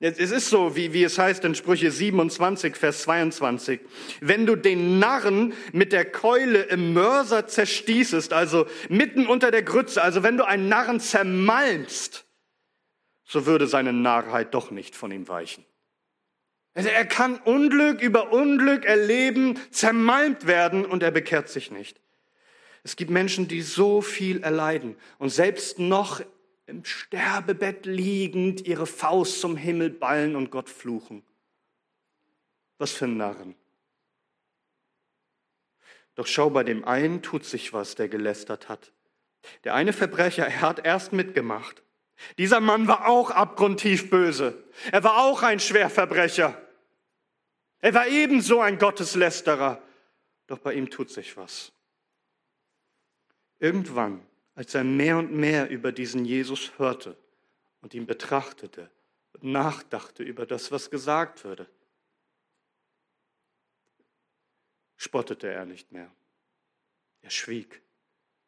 Es 0.00 0.30
ist 0.30 0.48
so, 0.48 0.76
wie, 0.76 0.92
wie 0.92 1.02
es 1.02 1.18
heißt 1.18 1.44
in 1.44 1.56
Sprüche 1.56 1.90
27, 1.90 2.76
Vers 2.76 3.02
22. 3.02 3.80
Wenn 4.20 4.46
du 4.46 4.54
den 4.54 5.00
Narren 5.00 5.54
mit 5.72 5.92
der 5.92 6.04
Keule 6.04 6.62
im 6.62 6.92
Mörser 6.92 7.48
zerstießest, 7.48 8.32
also 8.32 8.66
mitten 8.88 9.26
unter 9.26 9.50
der 9.50 9.64
Grütze, 9.64 10.00
also 10.00 10.22
wenn 10.22 10.36
du 10.36 10.46
einen 10.46 10.68
Narren 10.68 11.00
zermalmst, 11.00 12.26
so 13.24 13.44
würde 13.44 13.66
seine 13.66 13.92
Narrheit 13.92 14.54
doch 14.54 14.70
nicht 14.70 14.94
von 14.94 15.10
ihm 15.10 15.26
weichen. 15.26 15.64
Also 16.74 16.90
er 16.90 17.04
kann 17.04 17.36
Unglück 17.38 18.00
über 18.00 18.32
Unglück 18.32 18.84
erleben, 18.84 19.58
zermalmt 19.72 20.46
werden 20.46 20.84
und 20.84 21.02
er 21.02 21.10
bekehrt 21.10 21.48
sich 21.48 21.72
nicht. 21.72 22.00
Es 22.84 22.94
gibt 22.94 23.10
Menschen, 23.10 23.48
die 23.48 23.62
so 23.62 24.00
viel 24.00 24.44
erleiden 24.44 24.94
und 25.18 25.30
selbst 25.30 25.80
noch 25.80 26.22
im 26.68 26.84
Sterbebett 26.84 27.86
liegend 27.86 28.66
ihre 28.66 28.86
Faust 28.86 29.40
zum 29.40 29.56
Himmel 29.56 29.88
ballen 29.88 30.36
und 30.36 30.50
Gott 30.50 30.68
fluchen. 30.68 31.22
Was 32.76 32.92
für 32.92 33.06
Narren. 33.06 33.54
Doch 36.14 36.26
schau, 36.26 36.50
bei 36.50 36.64
dem 36.64 36.84
einen 36.84 37.22
tut 37.22 37.44
sich 37.46 37.72
was, 37.72 37.94
der 37.94 38.08
gelästert 38.08 38.68
hat. 38.68 38.92
Der 39.64 39.74
eine 39.74 39.94
Verbrecher, 39.94 40.46
er 40.46 40.60
hat 40.60 40.84
erst 40.84 41.12
mitgemacht. 41.12 41.82
Dieser 42.36 42.60
Mann 42.60 42.86
war 42.86 43.08
auch 43.08 43.30
abgrundtief 43.30 44.10
böse. 44.10 44.62
Er 44.92 45.02
war 45.04 45.24
auch 45.24 45.42
ein 45.42 45.60
Schwerverbrecher. 45.60 46.60
Er 47.80 47.94
war 47.94 48.08
ebenso 48.08 48.60
ein 48.60 48.78
Gotteslästerer. 48.78 49.80
Doch 50.48 50.58
bei 50.58 50.74
ihm 50.74 50.90
tut 50.90 51.10
sich 51.10 51.36
was. 51.36 51.72
Irgendwann, 53.58 54.27
als 54.58 54.74
er 54.74 54.82
mehr 54.82 55.18
und 55.18 55.32
mehr 55.32 55.70
über 55.70 55.92
diesen 55.92 56.24
Jesus 56.24 56.76
hörte 56.80 57.16
und 57.80 57.94
ihn 57.94 58.06
betrachtete 58.06 58.90
und 59.34 59.44
nachdachte 59.44 60.24
über 60.24 60.46
das, 60.46 60.72
was 60.72 60.90
gesagt 60.90 61.44
würde, 61.44 61.70
spottete 64.96 65.46
er 65.46 65.64
nicht 65.64 65.92
mehr. 65.92 66.12
Er 67.22 67.30
schwieg. 67.30 67.80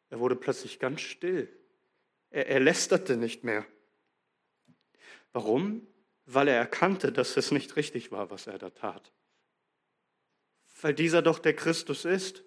Er 0.09 0.19
wurde 0.19 0.35
plötzlich 0.35 0.79
ganz 0.79 0.99
still. 0.99 1.47
Er, 2.29 2.45
er 2.45 2.59
lästerte 2.59 3.15
nicht 3.15 3.45
mehr. 3.45 3.65
Warum? 5.31 5.87
Weil 6.25 6.49
er 6.49 6.57
erkannte, 6.57 7.13
dass 7.13 7.37
es 7.37 7.51
nicht 7.51 7.77
richtig 7.77 8.11
war, 8.11 8.29
was 8.29 8.47
er 8.47 8.57
da 8.57 8.69
tat. 8.69 9.13
Weil 10.81 10.93
dieser 10.93 11.21
doch 11.21 11.39
der 11.39 11.55
Christus 11.55 12.03
ist. 12.03 12.43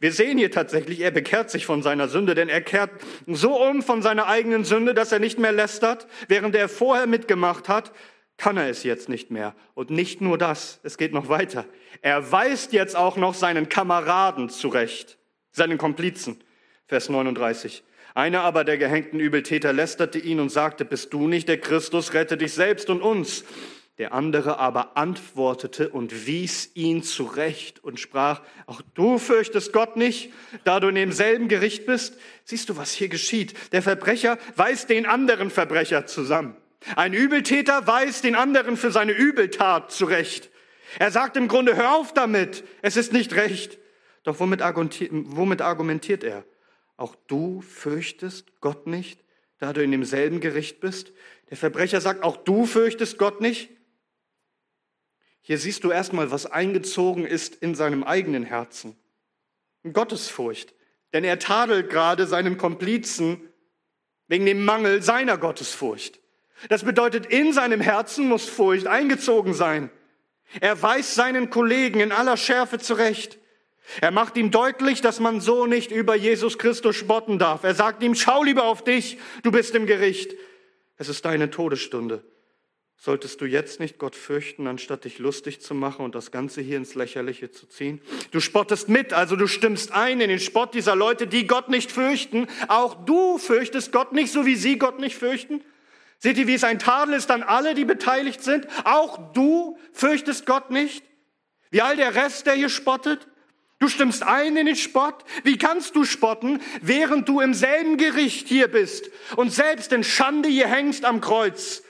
Wir 0.00 0.12
sehen 0.12 0.38
hier 0.38 0.50
tatsächlich, 0.50 1.00
er 1.00 1.10
bekehrt 1.10 1.50
sich 1.50 1.66
von 1.66 1.82
seiner 1.82 2.08
Sünde, 2.08 2.34
denn 2.34 2.48
er 2.48 2.62
kehrt 2.62 2.90
so 3.26 3.62
um 3.62 3.82
von 3.82 4.00
seiner 4.00 4.26
eigenen 4.26 4.64
Sünde, 4.64 4.94
dass 4.94 5.12
er 5.12 5.18
nicht 5.18 5.38
mehr 5.38 5.52
lästert. 5.52 6.06
Während 6.28 6.54
er 6.54 6.68
vorher 6.68 7.06
mitgemacht 7.06 7.68
hat, 7.68 7.92
kann 8.36 8.56
er 8.56 8.68
es 8.68 8.82
jetzt 8.82 9.08
nicht 9.08 9.30
mehr. 9.30 9.54
Und 9.74 9.90
nicht 9.90 10.20
nur 10.20 10.38
das, 10.38 10.80
es 10.82 10.96
geht 10.96 11.12
noch 11.12 11.28
weiter. 11.28 11.66
Er 12.00 12.32
weist 12.32 12.72
jetzt 12.72 12.96
auch 12.96 13.16
noch 13.16 13.34
seinen 13.34 13.68
Kameraden 13.68 14.48
zurecht, 14.48 15.18
seinen 15.50 15.78
Komplizen. 15.78 16.42
Vers 16.86 17.08
39. 17.08 17.84
Einer 18.14 18.42
aber 18.42 18.64
der 18.64 18.78
gehängten 18.78 19.18
Übeltäter 19.18 19.72
lästerte 19.72 20.18
ihn 20.18 20.38
und 20.38 20.50
sagte, 20.50 20.84
bist 20.84 21.12
du 21.12 21.26
nicht 21.26 21.48
der 21.48 21.58
Christus, 21.58 22.14
rette 22.14 22.36
dich 22.36 22.52
selbst 22.52 22.88
und 22.88 23.02
uns. 23.02 23.44
Der 23.98 24.12
andere 24.12 24.58
aber 24.58 24.96
antwortete 24.96 25.88
und 25.88 26.26
wies 26.26 26.70
ihn 26.74 27.04
zurecht 27.04 27.82
und 27.84 28.00
sprach, 28.00 28.42
auch 28.66 28.82
du 28.94 29.18
fürchtest 29.18 29.72
Gott 29.72 29.96
nicht, 29.96 30.32
da 30.64 30.80
du 30.80 30.88
in 30.88 30.96
demselben 30.96 31.46
Gericht 31.46 31.86
bist. 31.86 32.18
Siehst 32.44 32.68
du, 32.68 32.76
was 32.76 32.92
hier 32.92 33.08
geschieht? 33.08 33.54
Der 33.72 33.82
Verbrecher 33.82 34.38
weist 34.56 34.90
den 34.90 35.06
anderen 35.06 35.48
Verbrecher 35.48 36.06
zusammen. 36.06 36.56
Ein 36.96 37.12
Übeltäter 37.12 37.86
weist 37.86 38.24
den 38.24 38.34
anderen 38.34 38.76
für 38.76 38.90
seine 38.90 39.12
Übeltat 39.12 39.92
zurecht. 39.92 40.50
Er 40.98 41.12
sagt 41.12 41.36
im 41.36 41.46
Grunde, 41.46 41.76
hör 41.76 41.94
auf 41.94 42.12
damit, 42.12 42.64
es 42.82 42.96
ist 42.96 43.12
nicht 43.12 43.34
recht. 43.34 43.78
Doch 44.24 44.40
womit 44.40 44.60
argumentiert 44.60 46.24
er? 46.24 46.44
Auch 46.96 47.14
du 47.28 47.60
fürchtest 47.60 48.60
Gott 48.60 48.88
nicht, 48.88 49.20
da 49.58 49.72
du 49.72 49.82
in 49.82 49.92
demselben 49.92 50.40
Gericht 50.40 50.80
bist? 50.80 51.12
Der 51.50 51.56
Verbrecher 51.56 52.00
sagt, 52.00 52.24
auch 52.24 52.36
du 52.36 52.66
fürchtest 52.66 53.18
Gott 53.18 53.40
nicht? 53.40 53.70
Hier 55.46 55.58
siehst 55.58 55.84
du 55.84 55.90
erstmal, 55.90 56.30
was 56.30 56.46
eingezogen 56.46 57.26
ist 57.26 57.54
in 57.56 57.74
seinem 57.74 58.02
eigenen 58.02 58.44
Herzen. 58.44 58.96
Gottesfurcht. 59.92 60.72
Denn 61.12 61.22
er 61.22 61.38
tadelt 61.38 61.90
gerade 61.90 62.26
seinen 62.26 62.56
Komplizen 62.56 63.42
wegen 64.26 64.46
dem 64.46 64.64
Mangel 64.64 65.02
seiner 65.02 65.36
Gottesfurcht. 65.36 66.18
Das 66.70 66.82
bedeutet, 66.82 67.26
in 67.26 67.52
seinem 67.52 67.82
Herzen 67.82 68.26
muss 68.26 68.48
Furcht 68.48 68.86
eingezogen 68.86 69.52
sein. 69.52 69.90
Er 70.62 70.80
weist 70.80 71.14
seinen 71.14 71.50
Kollegen 71.50 72.00
in 72.00 72.10
aller 72.10 72.38
Schärfe 72.38 72.78
zurecht. 72.78 73.38
Er 74.00 74.12
macht 74.12 74.38
ihm 74.38 74.50
deutlich, 74.50 75.02
dass 75.02 75.20
man 75.20 75.42
so 75.42 75.66
nicht 75.66 75.90
über 75.90 76.14
Jesus 76.14 76.56
Christus 76.56 76.96
spotten 76.96 77.38
darf. 77.38 77.64
Er 77.64 77.74
sagt 77.74 78.02
ihm, 78.02 78.14
schau 78.14 78.42
lieber 78.42 78.64
auf 78.64 78.82
dich, 78.82 79.18
du 79.42 79.52
bist 79.52 79.74
im 79.74 79.84
Gericht. 79.84 80.32
Es 80.96 81.10
ist 81.10 81.26
deine 81.26 81.50
Todesstunde. 81.50 82.24
Solltest 82.96 83.40
du 83.40 83.44
jetzt 83.44 83.80
nicht 83.80 83.98
Gott 83.98 84.16
fürchten, 84.16 84.66
anstatt 84.66 85.04
dich 85.04 85.18
lustig 85.18 85.60
zu 85.60 85.74
machen 85.74 86.04
und 86.04 86.14
das 86.14 86.30
Ganze 86.30 86.62
hier 86.62 86.78
ins 86.78 86.94
Lächerliche 86.94 87.50
zu 87.50 87.66
ziehen? 87.66 88.00
Du 88.30 88.40
spottest 88.40 88.88
mit, 88.88 89.12
also 89.12 89.36
du 89.36 89.46
stimmst 89.46 89.92
ein 89.92 90.20
in 90.20 90.30
den 90.30 90.40
Spott 90.40 90.74
dieser 90.74 90.96
Leute, 90.96 91.26
die 91.26 91.46
Gott 91.46 91.68
nicht 91.68 91.92
fürchten. 91.92 92.46
Auch 92.68 93.04
du 93.04 93.36
fürchtest 93.38 93.92
Gott 93.92 94.12
nicht, 94.12 94.32
so 94.32 94.46
wie 94.46 94.56
sie 94.56 94.78
Gott 94.78 95.00
nicht 95.00 95.16
fürchten. 95.16 95.62
Seht 96.18 96.38
ihr, 96.38 96.46
wie 96.46 96.54
es 96.54 96.64
ein 96.64 96.78
Tadel 96.78 97.14
ist 97.14 97.30
an 97.30 97.42
alle, 97.42 97.74
die 97.74 97.84
beteiligt 97.84 98.42
sind? 98.42 98.66
Auch 98.84 99.32
du 99.34 99.76
fürchtest 99.92 100.46
Gott 100.46 100.70
nicht? 100.70 101.04
Wie 101.70 101.82
all 101.82 101.96
der 101.96 102.14
Rest, 102.14 102.46
der 102.46 102.54
hier 102.54 102.70
spottet? 102.70 103.28
Du 103.80 103.88
stimmst 103.88 104.22
ein 104.22 104.56
in 104.56 104.64
den 104.64 104.76
Spott. 104.76 105.24
Wie 105.42 105.58
kannst 105.58 105.94
du 105.94 106.04
spotten, 106.04 106.62
während 106.80 107.28
du 107.28 107.40
im 107.40 107.52
selben 107.52 107.98
Gericht 107.98 108.48
hier 108.48 108.68
bist 108.68 109.10
und 109.36 109.52
selbst 109.52 109.92
in 109.92 110.04
Schande 110.04 110.48
hier 110.48 110.68
hängst 110.68 111.04
am 111.04 111.20
Kreuz? 111.20 111.82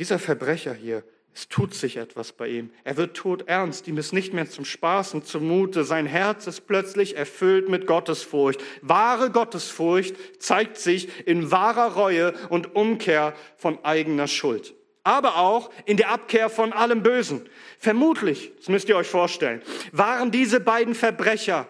Dieser 0.00 0.18
Verbrecher 0.18 0.72
hier, 0.72 1.04
es 1.34 1.48
tut 1.48 1.74
sich 1.74 1.98
etwas 1.98 2.32
bei 2.32 2.48
ihm. 2.48 2.70
Er 2.84 2.96
wird 2.96 3.14
todernst. 3.14 3.86
Ihm 3.86 3.98
ist 3.98 4.14
nicht 4.14 4.32
mehr 4.32 4.48
zum 4.48 4.64
Spaß 4.64 5.12
und 5.12 5.26
zumute. 5.26 5.84
Sein 5.84 6.06
Herz 6.06 6.46
ist 6.46 6.62
plötzlich 6.62 7.18
erfüllt 7.18 7.68
mit 7.68 7.86
Gottesfurcht. 7.86 8.62
Wahre 8.80 9.30
Gottesfurcht 9.30 10.16
zeigt 10.42 10.78
sich 10.78 11.26
in 11.26 11.50
wahrer 11.50 11.92
Reue 11.92 12.32
und 12.48 12.74
Umkehr 12.74 13.34
von 13.58 13.84
eigener 13.84 14.26
Schuld. 14.26 14.74
aber 15.02 15.36
auch 15.36 15.70
in 15.86 15.96
der 15.96 16.10
Abkehr 16.10 16.50
von 16.50 16.72
allem 16.72 17.02
Bösen. 17.02 17.48
Vermutlich, 17.78 18.52
das 18.58 18.68
müsst 18.68 18.88
ihr 18.88 18.96
euch 18.96 19.06
vorstellen, 19.06 19.62
waren 19.92 20.30
diese 20.30 20.60
beiden 20.60 20.94
Verbrecher 20.94 21.66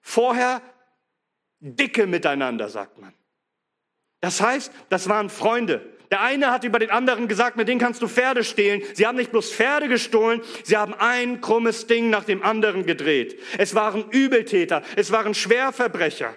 vorher 0.00 0.62
dicke 1.60 2.06
miteinander, 2.06 2.68
sagt 2.70 2.98
man. 2.98 3.12
Das 4.20 4.40
heißt, 4.40 4.72
das 4.88 5.08
waren 5.08 5.28
Freunde. 5.28 5.95
Der 6.10 6.20
eine 6.20 6.50
hat 6.50 6.64
über 6.64 6.78
den 6.78 6.90
anderen 6.90 7.28
gesagt, 7.28 7.56
mit 7.56 7.68
denen 7.68 7.80
kannst 7.80 8.02
du 8.02 8.08
Pferde 8.08 8.44
stehlen. 8.44 8.82
Sie 8.94 9.06
haben 9.06 9.16
nicht 9.16 9.32
bloß 9.32 9.52
Pferde 9.52 9.88
gestohlen, 9.88 10.42
sie 10.64 10.76
haben 10.76 10.94
ein 10.94 11.40
krummes 11.40 11.86
Ding 11.86 12.10
nach 12.10 12.24
dem 12.24 12.42
anderen 12.42 12.86
gedreht. 12.86 13.40
Es 13.58 13.74
waren 13.74 14.08
Übeltäter, 14.10 14.82
es 14.96 15.10
waren 15.10 15.34
Schwerverbrecher. 15.34 16.36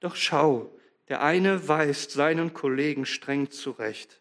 Doch 0.00 0.16
schau, 0.16 0.74
der 1.08 1.22
eine 1.22 1.68
weist 1.68 2.10
seinen 2.12 2.54
Kollegen 2.54 3.06
streng 3.06 3.50
zurecht 3.50 4.20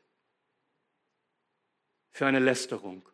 für 2.12 2.26
eine 2.26 2.40
Lästerung. 2.40 3.08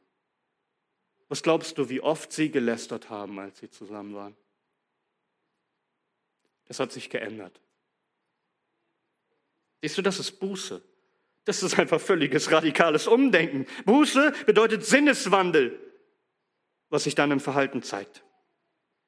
Was 1.29 1.43
glaubst 1.43 1.77
du, 1.77 1.89
wie 1.89 2.01
oft 2.01 2.31
sie 2.31 2.49
gelästert 2.49 3.09
haben, 3.09 3.39
als 3.39 3.59
sie 3.59 3.69
zusammen 3.69 4.15
waren? 4.15 4.35
Das 6.65 6.79
hat 6.79 6.91
sich 6.91 7.09
geändert. 7.09 7.61
Siehst 9.81 9.97
du, 9.97 10.01
das 10.01 10.19
ist 10.19 10.39
Buße. 10.39 10.81
Das 11.45 11.63
ist 11.63 11.79
einfach 11.79 12.01
völliges 12.01 12.51
radikales 12.51 13.07
Umdenken. 13.07 13.65
Buße 13.85 14.33
bedeutet 14.45 14.85
Sinneswandel, 14.85 15.79
was 16.89 17.05
sich 17.05 17.15
dann 17.15 17.31
im 17.31 17.39
Verhalten 17.39 17.83
zeigt. 17.83 18.23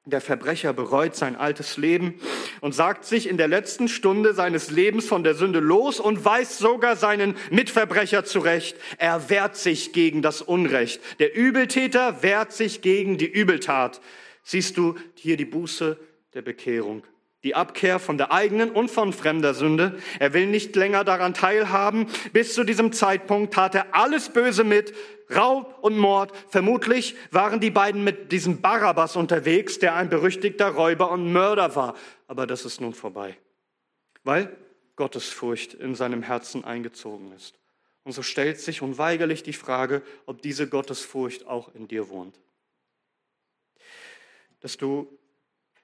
Der 0.06 0.22
Verbrecher 0.22 0.72
bereut 0.72 1.14
sein 1.14 1.36
altes 1.36 1.76
Leben 1.76 2.18
und 2.62 2.74
sagt 2.74 3.04
sich 3.04 3.28
in 3.28 3.36
der 3.36 3.48
letzten 3.48 3.86
Stunde 3.86 4.32
seines 4.32 4.70
Lebens 4.70 5.06
von 5.06 5.22
der 5.22 5.34
Sünde 5.34 5.60
los 5.60 6.00
und 6.00 6.24
weist 6.24 6.58
sogar 6.58 6.96
seinen 6.96 7.36
Mitverbrecher 7.50 8.24
zurecht. 8.24 8.76
Er 8.96 9.28
wehrt 9.28 9.56
sich 9.56 9.92
gegen 9.92 10.22
das 10.22 10.40
Unrecht. 10.40 11.02
Der 11.18 11.34
Übeltäter 11.34 12.22
wehrt 12.22 12.54
sich 12.54 12.80
gegen 12.80 13.18
die 13.18 13.30
Übeltat. 13.30 14.00
Siehst 14.42 14.78
du 14.78 14.94
hier 15.14 15.36
die 15.36 15.44
Buße 15.44 15.98
der 16.32 16.42
Bekehrung 16.42 17.02
die 17.42 17.54
Abkehr 17.54 17.98
von 17.98 18.18
der 18.18 18.32
eigenen 18.32 18.70
und 18.70 18.90
von 18.90 19.12
fremder 19.12 19.54
Sünde. 19.54 19.98
Er 20.18 20.34
will 20.34 20.46
nicht 20.46 20.76
länger 20.76 21.04
daran 21.04 21.32
teilhaben. 21.32 22.06
Bis 22.32 22.54
zu 22.54 22.64
diesem 22.64 22.92
Zeitpunkt 22.92 23.54
tat 23.54 23.74
er 23.74 23.94
alles 23.94 24.28
Böse 24.28 24.64
mit, 24.64 24.94
Raub 25.34 25.78
und 25.80 25.96
Mord. 25.96 26.32
Vermutlich 26.48 27.14
waren 27.30 27.60
die 27.60 27.70
beiden 27.70 28.04
mit 28.04 28.32
diesem 28.32 28.60
Barabbas 28.60 29.16
unterwegs, 29.16 29.78
der 29.78 29.94
ein 29.94 30.08
berüchtigter 30.08 30.68
Räuber 30.68 31.10
und 31.10 31.32
Mörder 31.32 31.74
war. 31.76 31.94
Aber 32.26 32.46
das 32.46 32.64
ist 32.64 32.80
nun 32.80 32.94
vorbei, 32.94 33.36
weil 34.24 34.54
Gottesfurcht 34.96 35.74
in 35.74 35.94
seinem 35.94 36.22
Herzen 36.22 36.64
eingezogen 36.64 37.32
ist. 37.32 37.58
Und 38.04 38.12
so 38.12 38.22
stellt 38.22 38.60
sich 38.60 38.82
unweigerlich 38.82 39.42
die 39.42 39.52
Frage, 39.52 40.02
ob 40.26 40.42
diese 40.42 40.68
Gottesfurcht 40.68 41.46
auch 41.46 41.74
in 41.74 41.86
dir 41.86 42.08
wohnt. 42.08 42.38
Dass 44.60 44.76
du 44.76 45.18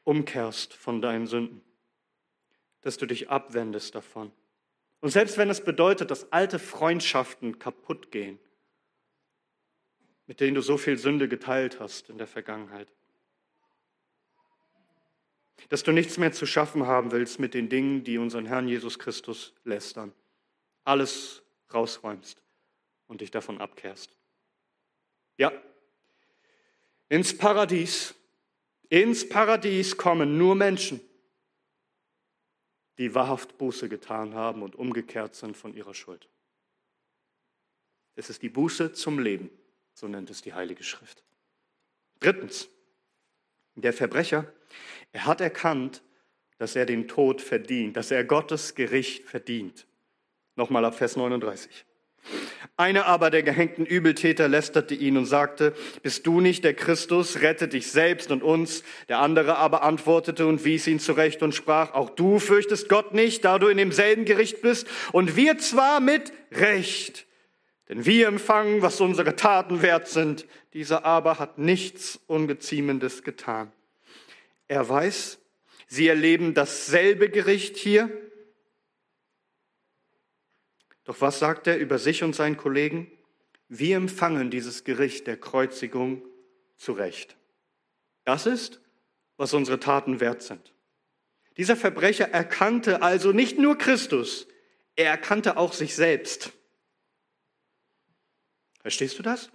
umkehrst 0.07 0.73
von 0.73 1.03
deinen 1.03 1.27
Sünden, 1.27 1.61
dass 2.81 2.97
du 2.97 3.07
dich 3.07 3.29
abwendest 3.29 3.95
davon. 3.95 4.31
Und 5.01 5.11
selbst 5.11 5.37
wenn 5.37 5.51
es 5.51 5.63
bedeutet, 5.63 6.11
dass 6.11 6.33
alte 6.33 6.59
Freundschaften 6.59 7.59
kaputt 7.59 8.13
gehen, 8.13 8.39
mit 10.27 10.41
denen 10.41 10.55
du 10.55 10.63
so 10.63 10.79
viel 10.79 10.97
Sünde 10.97 11.29
geteilt 11.29 11.81
hast 11.81 12.09
in 12.09 12.19
der 12.19 12.29
Vergangenheit, 12.29 12.89
dass 15.71 15.83
du 15.83 15.91
nichts 15.91 16.19
mehr 16.19 16.33
zu 16.33 16.47
schaffen 16.47 16.87
haben 16.87 17.11
willst 17.11 17.41
mit 17.41 17.53
den 17.53 17.69
Dingen, 17.69 18.05
die 18.05 18.19
unseren 18.19 18.47
Herrn 18.47 18.69
Jesus 18.69 19.01
Christus 19.01 19.55
lästern, 19.65 20.13
alles 20.85 21.43
rausräumst 21.75 22.41
und 23.09 23.23
dich 23.23 23.33
davon 23.33 23.61
abkehrst. 23.61 24.15
Ja, 25.37 25.53
ins 27.09 27.37
Paradies 27.37 28.15
ins 28.89 29.29
Paradies 29.29 29.97
kommen 29.97 30.39
nur 30.39 30.55
Menschen, 30.55 31.01
die 32.99 33.15
wahrhaft 33.15 33.59
Buße 33.59 33.89
getan 33.89 34.35
haben 34.35 34.63
und 34.63 34.75
umgekehrt 34.77 35.35
sind 35.35 35.57
von 35.57 35.75
ihrer 35.75 35.95
Schuld. 35.95 36.29
Es 38.15 38.31
ist 38.31 38.43
die 38.43 38.49
Buße 38.49 38.93
zum 38.93 39.19
Leben, 39.19 39.51
so 39.93 40.09
nennt 40.09 40.31
es 40.31 40.41
die 40.43 40.55
Heilige 40.55 40.83
Schrift. 40.83 41.23
Drittens, 42.21 42.69
der 43.75 43.93
Verbrecher, 43.93 44.51
er 45.13 45.27
hat 45.27 45.41
erkannt, 45.41 46.03
dass 46.59 46.75
er 46.77 46.87
den 46.87 47.07
Tod 47.09 47.43
verdient, 47.43 47.97
dass 47.97 48.11
er 48.11 48.25
Gottes 48.25 48.75
Gericht 48.75 49.25
verdient. 49.25 49.87
Nochmal 50.55 50.87
ab 50.87 50.95
Vers 50.95 51.17
39. 51.17 51.85
Einer 52.77 53.07
aber 53.07 53.31
der 53.31 53.43
gehängten 53.43 53.87
Übeltäter 53.87 54.49
lästerte 54.49 54.95
ihn 54.95 55.17
und 55.17 55.27
sagte, 55.27 55.75
bist 56.03 56.27
du 56.27 56.41
nicht 56.41 56.65
der 56.65 56.75
Christus, 56.75 57.41
rette 57.41 57.69
dich 57.69 57.91
selbst 57.91 58.31
und 58.31 58.43
uns. 58.43 58.83
Der 59.09 59.19
andere 59.19 59.57
aber 59.57 59.83
antwortete 59.83 60.47
und 60.47 60.65
wies 60.65 60.87
ihn 60.87 61.01
zurecht 61.01 61.43
und 61.43 61.55
sprach, 61.55 61.95
auch 61.95 62.11
du 62.11 62.39
fürchtest 62.39 62.89
Gott 62.89 63.15
nicht, 63.15 63.45
da 63.45 63.59
du 63.59 63.69
in 63.69 63.79
demselben 63.79 64.25
Gericht 64.25 64.63
bist, 64.63 64.87
und 65.13 65.37
wir 65.37 65.59
zwar 65.59 66.01
mit 66.01 66.33
Recht. 66.53 67.27
Denn 67.89 68.05
wir 68.05 68.29
empfangen, 68.29 68.83
was 68.83 69.01
unsere 69.01 69.37
Taten 69.37 69.83
wert 69.83 70.09
sind. 70.09 70.47
Dieser 70.75 71.05
aber 71.05 71.39
hat 71.39 71.59
nichts 71.59 72.21
Ungeziemendes 72.27 73.23
getan. 73.23 73.71
Er 74.69 74.89
weiß, 74.89 75.39
sie 75.87 76.09
erleben 76.09 76.55
dasselbe 76.55 77.29
Gericht 77.29 77.77
hier, 77.77 78.11
doch 81.07 81.21
was 81.21 81.39
sagt 81.39 81.67
er 81.69 81.79
über 81.79 81.99
sich 81.99 82.23
und 82.23 82.35
seinen 82.35 82.57
Kollegen? 82.57 83.11
Wir 83.69 83.97
empfangen 83.97 84.51
dieses 84.51 84.85
Gericht 84.85 85.27
der 85.27 85.37
Kreuzigung 85.37 86.23
zu 86.77 86.93
Recht. 86.93 87.37
Das 88.25 88.45
ist, 88.47 88.81
was 89.37 89.55
unsere 89.55 89.81
Taten 89.81 90.21
wert 90.21 90.43
sind. 90.43 90.73
Dieser 91.57 91.77
Verbrecher 91.77 92.31
erkannte 92.31 93.03
also 93.03 93.33
nicht 93.33 93.59
nur 93.59 93.79
Christus, 93.79 94.47
er 94.97 95.11
erkannte 95.11 95.57
auch 95.57 95.73
sich 95.73 95.95
selbst. 95.95 96.53
Verstehst 98.81 99.19
du 99.19 99.23
das? 99.23 99.51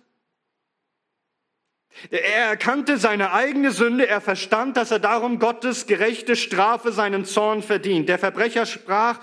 Er 2.09 2.47
erkannte 2.47 2.97
seine 2.97 3.33
eigene 3.33 3.71
Sünde, 3.71 4.07
er 4.07 4.21
verstand, 4.21 4.77
dass 4.77 4.91
er 4.91 4.99
darum 4.99 5.39
Gottes 5.39 5.87
gerechte 5.87 6.35
Strafe 6.35 6.91
seinen 6.91 7.25
Zorn 7.25 7.61
verdient. 7.61 8.07
Der 8.07 8.17
Verbrecher 8.17 8.65
sprach, 8.65 9.19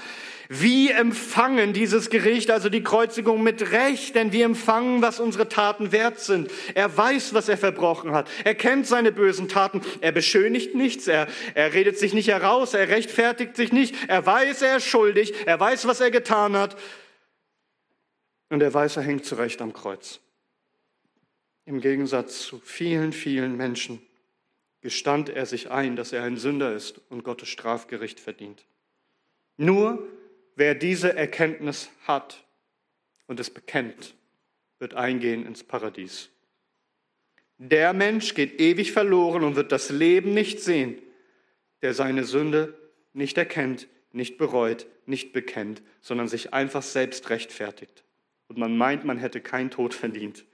wir 0.49 0.97
empfangen 0.97 1.75
dieses 1.75 2.09
Gericht, 2.09 2.51
also 2.51 2.71
die 2.71 2.83
Kreuzigung 2.83 3.43
mit 3.43 3.71
Recht, 3.71 4.15
denn 4.15 4.33
wir 4.33 4.47
empfangen, 4.47 5.03
was 5.03 5.21
unsere 5.21 5.51
Taten 5.51 5.93
wert 5.93 6.21
sind. 6.21 6.51
Er 6.75 6.97
weiß, 6.97 7.35
was 7.35 7.51
er 7.51 7.59
verbrochen 7.59 8.13
hat. 8.13 8.31
Er 8.45 8.55
kennt 8.55 8.87
seine 8.87 9.13
bösen 9.13 9.49
Taten. 9.49 9.83
Er 10.01 10.13
beschönigt 10.13 10.75
nichts. 10.75 11.07
Er, 11.07 11.29
er 11.55 11.75
redet 11.75 11.99
sich 11.99 12.15
nicht 12.15 12.29
heraus. 12.29 12.73
Er 12.73 12.89
rechtfertigt 12.89 13.57
sich 13.57 13.73
nicht. 13.73 13.95
Er 14.09 14.25
weiß, 14.25 14.63
er 14.63 14.79
ist 14.79 14.87
schuldig. 14.87 15.35
Er 15.45 15.61
weiß, 15.61 15.87
was 15.87 16.01
er 16.01 16.11
getan 16.11 16.57
hat. 16.57 16.79
Und 18.49 18.63
er 18.63 18.73
weiß, 18.73 18.97
er 18.97 19.03
hängt 19.03 19.27
zurecht 19.27 19.61
am 19.61 19.75
Kreuz. 19.75 20.21
Im 21.67 21.83
Gegensatz 21.83 22.41
zu 22.41 22.59
vielen, 22.65 23.13
vielen 23.13 23.59
Menschen 23.59 24.01
gestand 24.81 25.29
er 25.29 25.45
sich 25.45 25.71
ein, 25.71 25.97
dass 25.97 26.15
er 26.15 26.23
ein 26.23 26.39
Sünder 26.39 26.73
ist 26.73 27.03
und 27.11 27.23
Gottes 27.25 27.51
Strafgericht 27.51 28.19
verdient. 28.19 28.65
Nur 29.59 30.09
wer 30.59 30.75
diese 30.75 31.17
Erkenntnis 31.17 31.89
hat 32.07 32.45
und 33.29 33.39
es 33.39 33.49
bekennt, 33.49 34.15
wird 34.81 34.95
eingehen 34.95 35.47
ins 35.47 35.63
Paradies. 35.63 36.31
Der 37.59 37.93
Mensch 37.93 38.35
geht 38.35 38.61
ewig 38.61 38.93
verloren 38.93 39.45
und 39.45 39.57
wird 39.57 39.73
das 39.73 39.91
Leben 39.91 40.35
nicht 40.35 40.61
sehen, 40.61 41.01
der 41.83 41.95
seine 41.95 42.25
Sünde 42.25 42.77
nicht 43.13 43.39
erkennt, 43.39 43.89
nicht 44.13 44.37
bereut, 44.37 44.87
nicht 45.07 45.33
bekennt, 45.33 45.83
sondern 46.01 46.29
sich 46.29 46.53
einfach 46.53 46.83
selbst 46.83 47.31
rechtfertigt. 47.31 48.05
Und 48.49 48.59
man 48.59 48.77
meint, 48.77 49.05
man 49.05 49.19
hätte 49.19 49.41
keinen 49.41 49.71
Tod 49.71 49.95
verdient. 49.95 50.45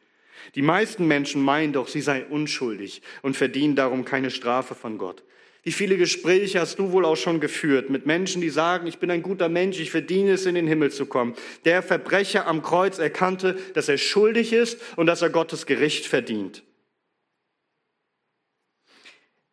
Die 0.54 0.62
meisten 0.62 1.06
Menschen 1.06 1.42
meinen 1.42 1.72
doch, 1.72 1.88
sie 1.88 2.00
sei 2.00 2.26
unschuldig 2.26 3.00
und 3.22 3.36
verdienen 3.36 3.76
darum 3.76 4.04
keine 4.04 4.30
Strafe 4.30 4.74
von 4.74 4.98
Gott. 4.98 5.22
Wie 5.64 5.72
viele 5.72 5.96
Gespräche 5.96 6.60
hast 6.60 6.78
du 6.78 6.92
wohl 6.92 7.06
auch 7.06 7.16
schon 7.16 7.40
geführt 7.40 7.88
mit 7.88 8.04
Menschen, 8.04 8.42
die 8.42 8.50
sagen, 8.50 8.86
ich 8.86 8.98
bin 8.98 9.10
ein 9.10 9.22
guter 9.22 9.48
Mensch, 9.48 9.80
ich 9.80 9.90
verdiene 9.90 10.32
es, 10.32 10.44
in 10.44 10.54
den 10.54 10.66
Himmel 10.66 10.92
zu 10.92 11.06
kommen. 11.06 11.34
Der 11.64 11.82
Verbrecher 11.82 12.46
am 12.46 12.62
Kreuz 12.62 12.98
erkannte, 12.98 13.54
dass 13.72 13.88
er 13.88 13.96
schuldig 13.96 14.52
ist 14.52 14.78
und 14.96 15.06
dass 15.06 15.22
er 15.22 15.30
Gottes 15.30 15.64
Gericht 15.64 16.06
verdient. 16.06 16.62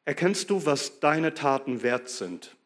Erkennst 0.03 0.49
du, 0.49 0.65
was 0.65 0.99
deine 0.99 1.33
Taten 1.33 1.81
wert 1.81 2.09
sind? 2.09 2.57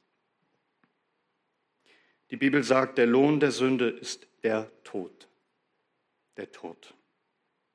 Die 2.31 2.37
Bibel 2.37 2.63
sagt, 2.63 2.97
der 2.97 3.05
Lohn 3.05 3.39
der 3.39 3.51
Sünde 3.51 3.89
ist 3.89 4.27
der 4.43 4.71
Tod. 4.83 5.27
Der 6.37 6.51
Tod. 6.51 6.95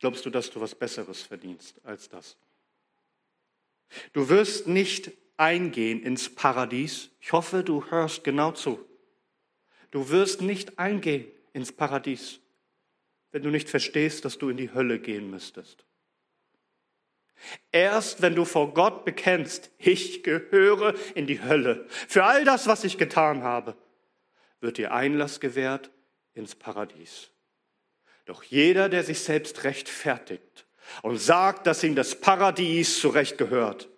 Glaubst 0.00 0.26
du, 0.26 0.30
dass 0.30 0.50
du 0.50 0.60
was 0.60 0.74
Besseres 0.74 1.22
verdienst 1.22 1.76
als 1.84 2.08
das? 2.08 2.36
Du 4.12 4.28
wirst 4.28 4.66
nicht 4.66 5.12
eingehen 5.40 6.02
ins 6.02 6.34
Paradies. 6.34 7.10
Ich 7.20 7.32
hoffe, 7.32 7.64
du 7.64 7.84
hörst 7.90 8.22
genau 8.24 8.52
zu. 8.52 8.78
Du 9.90 10.10
wirst 10.10 10.42
nicht 10.42 10.78
eingehen 10.78 11.26
ins 11.52 11.72
Paradies. 11.72 12.40
wenn 13.32 13.42
du 13.42 13.50
nicht 13.50 13.70
verstehst, 13.70 14.24
dass 14.24 14.38
du 14.38 14.48
in 14.48 14.56
die 14.56 14.74
Hölle 14.74 14.98
gehen 14.98 15.30
müsstest. 15.30 15.84
Erst 17.70 18.22
wenn 18.22 18.34
du 18.34 18.44
vor 18.44 18.74
Gott 18.74 19.04
bekennst, 19.04 19.70
ich 19.78 20.24
gehöre 20.24 20.94
in 21.14 21.28
die 21.28 21.40
Hölle 21.40 21.86
für 21.88 22.24
all 22.24 22.44
das, 22.44 22.66
was 22.66 22.82
ich 22.82 22.98
getan 22.98 23.44
habe, 23.44 23.76
wird 24.60 24.78
dir 24.78 24.92
Einlass 24.92 25.38
gewährt 25.38 25.92
ins 26.34 26.56
Paradies. 26.56 27.30
Doch 28.24 28.42
jeder, 28.42 28.88
der 28.88 29.04
sich 29.04 29.20
selbst 29.20 29.62
rechtfertigt 29.62 30.66
und 31.02 31.18
sagt, 31.18 31.68
dass 31.68 31.84
ihm 31.84 31.94
das 31.94 32.20
Paradies 32.20 33.00
zurecht 33.00 33.38
gehört, 33.38 33.88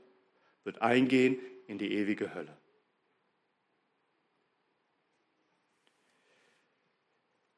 wird 0.64 0.82
eingehen 0.82 1.38
in 1.66 1.78
die 1.78 1.92
ewige 1.92 2.34
Hölle. 2.34 2.56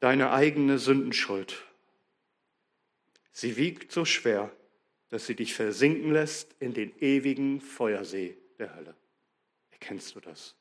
Deine 0.01 0.33
eigene 0.33 0.79
Sündenschuld, 0.79 1.64
sie 3.33 3.57
wiegt 3.57 3.90
so 3.90 4.05
schwer, 4.05 4.55
dass 5.09 5.27
sie 5.27 5.37
dich 5.37 5.55
versinken 5.55 6.12
lässt 6.12 6.57
in 6.61 6.75
den 6.75 6.93
ewigen 6.99 7.61
Feuersee 7.61 8.37
der 8.59 8.75
Hölle. 8.75 8.97
Erkennst 9.71 10.17
du 10.17 10.21
das? 10.21 10.57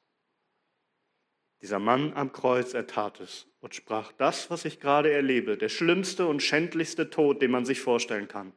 Dieser 1.64 1.80
Mann 1.80 2.14
am 2.14 2.32
Kreuz, 2.32 2.74
er 2.74 2.86
tat 2.86 3.20
es 3.20 3.48
und 3.62 3.74
sprach, 3.74 4.12
das, 4.12 4.52
was 4.52 4.66
ich 4.66 4.80
gerade 4.80 5.12
erlebe, 5.12 5.58
der 5.58 5.70
schlimmste 5.70 6.28
und 6.28 6.44
schändlichste 6.44 7.10
Tod, 7.10 7.42
den 7.42 7.50
man 7.52 7.66
sich 7.66 7.80
vorstellen 7.80 8.28
kann, 8.28 8.54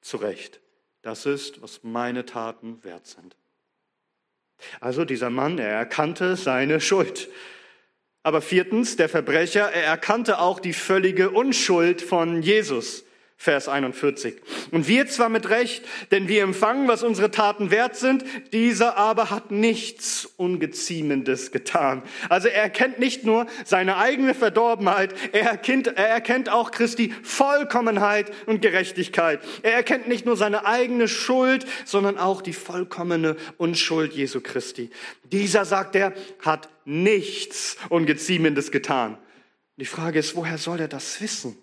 zu 0.00 0.16
Recht. 0.16 0.61
Das 1.02 1.26
ist, 1.26 1.60
was 1.62 1.80
meine 1.82 2.24
Taten 2.24 2.82
wert 2.84 3.06
sind. 3.06 3.36
Also 4.80 5.04
dieser 5.04 5.30
Mann, 5.30 5.58
er 5.58 5.68
erkannte 5.68 6.36
seine 6.36 6.80
Schuld. 6.80 7.28
Aber 8.22 8.40
viertens, 8.40 8.96
der 8.96 9.08
Verbrecher, 9.08 9.72
er 9.72 9.84
erkannte 9.84 10.38
auch 10.38 10.60
die 10.60 10.72
völlige 10.72 11.30
Unschuld 11.30 12.00
von 12.00 12.42
Jesus. 12.42 13.04
Vers 13.42 13.66
41. 13.66 14.36
Und 14.70 14.86
wir 14.86 15.08
zwar 15.08 15.28
mit 15.28 15.50
Recht, 15.50 15.84
denn 16.12 16.28
wir 16.28 16.44
empfangen, 16.44 16.86
was 16.86 17.02
unsere 17.02 17.32
Taten 17.32 17.72
wert 17.72 17.96
sind, 17.96 18.24
dieser 18.52 18.96
aber 18.96 19.30
hat 19.30 19.50
nichts 19.50 20.26
Ungeziemendes 20.36 21.50
getan. 21.50 22.04
Also 22.28 22.46
er 22.46 22.62
erkennt 22.62 23.00
nicht 23.00 23.24
nur 23.24 23.48
seine 23.64 23.96
eigene 23.96 24.34
Verdorbenheit, 24.34 25.12
er 25.32 25.50
erkennt, 25.50 25.88
er 25.88 26.06
erkennt 26.06 26.50
auch 26.50 26.70
Christi 26.70 27.12
Vollkommenheit 27.24 28.30
und 28.46 28.62
Gerechtigkeit. 28.62 29.40
Er 29.64 29.72
erkennt 29.72 30.06
nicht 30.06 30.24
nur 30.24 30.36
seine 30.36 30.64
eigene 30.64 31.08
Schuld, 31.08 31.66
sondern 31.84 32.18
auch 32.18 32.42
die 32.42 32.52
vollkommene 32.52 33.34
Unschuld 33.56 34.12
Jesu 34.12 34.40
Christi. 34.40 34.90
Dieser, 35.32 35.64
sagt 35.64 35.96
er, 35.96 36.14
hat 36.38 36.68
nichts 36.84 37.76
Ungeziemendes 37.88 38.70
getan. 38.70 39.18
Die 39.78 39.84
Frage 39.84 40.20
ist, 40.20 40.36
woher 40.36 40.58
soll 40.58 40.78
er 40.78 40.86
das 40.86 41.20
wissen? 41.20 41.58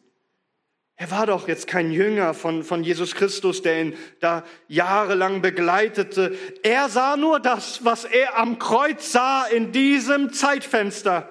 Er 1.01 1.11
war 1.11 1.25
doch 1.25 1.47
jetzt 1.47 1.65
kein 1.65 1.93
Jünger 1.93 2.33
von, 2.33 2.61
von 2.61 2.83
Jesus 2.83 3.15
Christus, 3.15 3.61
der 3.61 3.81
ihn 3.81 3.97
da 4.19 4.45
jahrelang 4.67 5.41
begleitete. 5.41 6.37
Er 6.61 6.89
sah 6.89 7.15
nur 7.15 7.39
das, 7.39 7.85
was 7.85 8.03
er 8.03 8.37
am 8.37 8.59
Kreuz 8.59 9.13
sah 9.13 9.45
in 9.45 9.71
diesem 9.71 10.33
Zeitfenster. 10.33 11.29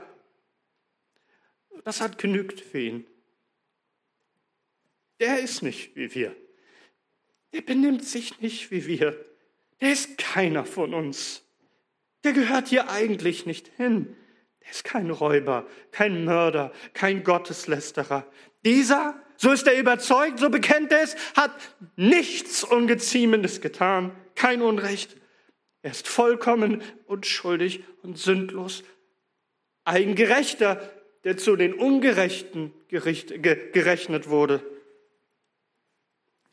Das 1.84 2.00
hat 2.00 2.16
genügt 2.16 2.62
für 2.62 2.80
ihn. 2.80 3.06
Der 5.20 5.40
ist 5.40 5.62
nicht 5.62 5.94
wie 5.96 6.14
wir. 6.14 6.34
Der 7.52 7.60
benimmt 7.60 8.06
sich 8.06 8.40
nicht 8.40 8.70
wie 8.70 8.86
wir. 8.86 9.22
Der 9.82 9.92
ist 9.92 10.16
keiner 10.16 10.64
von 10.64 10.94
uns. 10.94 11.42
Der 12.24 12.32
gehört 12.32 12.68
hier 12.68 12.88
eigentlich 12.88 13.44
nicht 13.44 13.68
hin. 13.76 14.16
Der 14.62 14.70
ist 14.70 14.84
kein 14.84 15.10
Räuber, 15.10 15.66
kein 15.90 16.24
Mörder, 16.24 16.72
kein 16.94 17.22
Gotteslästerer. 17.22 18.26
Dieser 18.64 19.22
so 19.40 19.52
ist 19.52 19.68
er 19.68 19.78
überzeugt, 19.78 20.40
so 20.40 20.50
bekennt 20.50 20.90
er 20.90 21.02
es, 21.02 21.14
hat 21.34 21.52
nichts 21.94 22.64
Ungeziemendes 22.64 23.60
getan, 23.60 24.10
kein 24.34 24.62
Unrecht. 24.62 25.16
Er 25.82 25.92
ist 25.92 26.08
vollkommen 26.08 26.82
unschuldig 27.06 27.84
und 28.02 28.18
sündlos. 28.18 28.82
Ein 29.84 30.16
Gerechter, 30.16 30.92
der 31.22 31.36
zu 31.36 31.54
den 31.54 31.72
Ungerechten 31.72 32.74
gerechnet 32.88 34.28
wurde. 34.28 34.60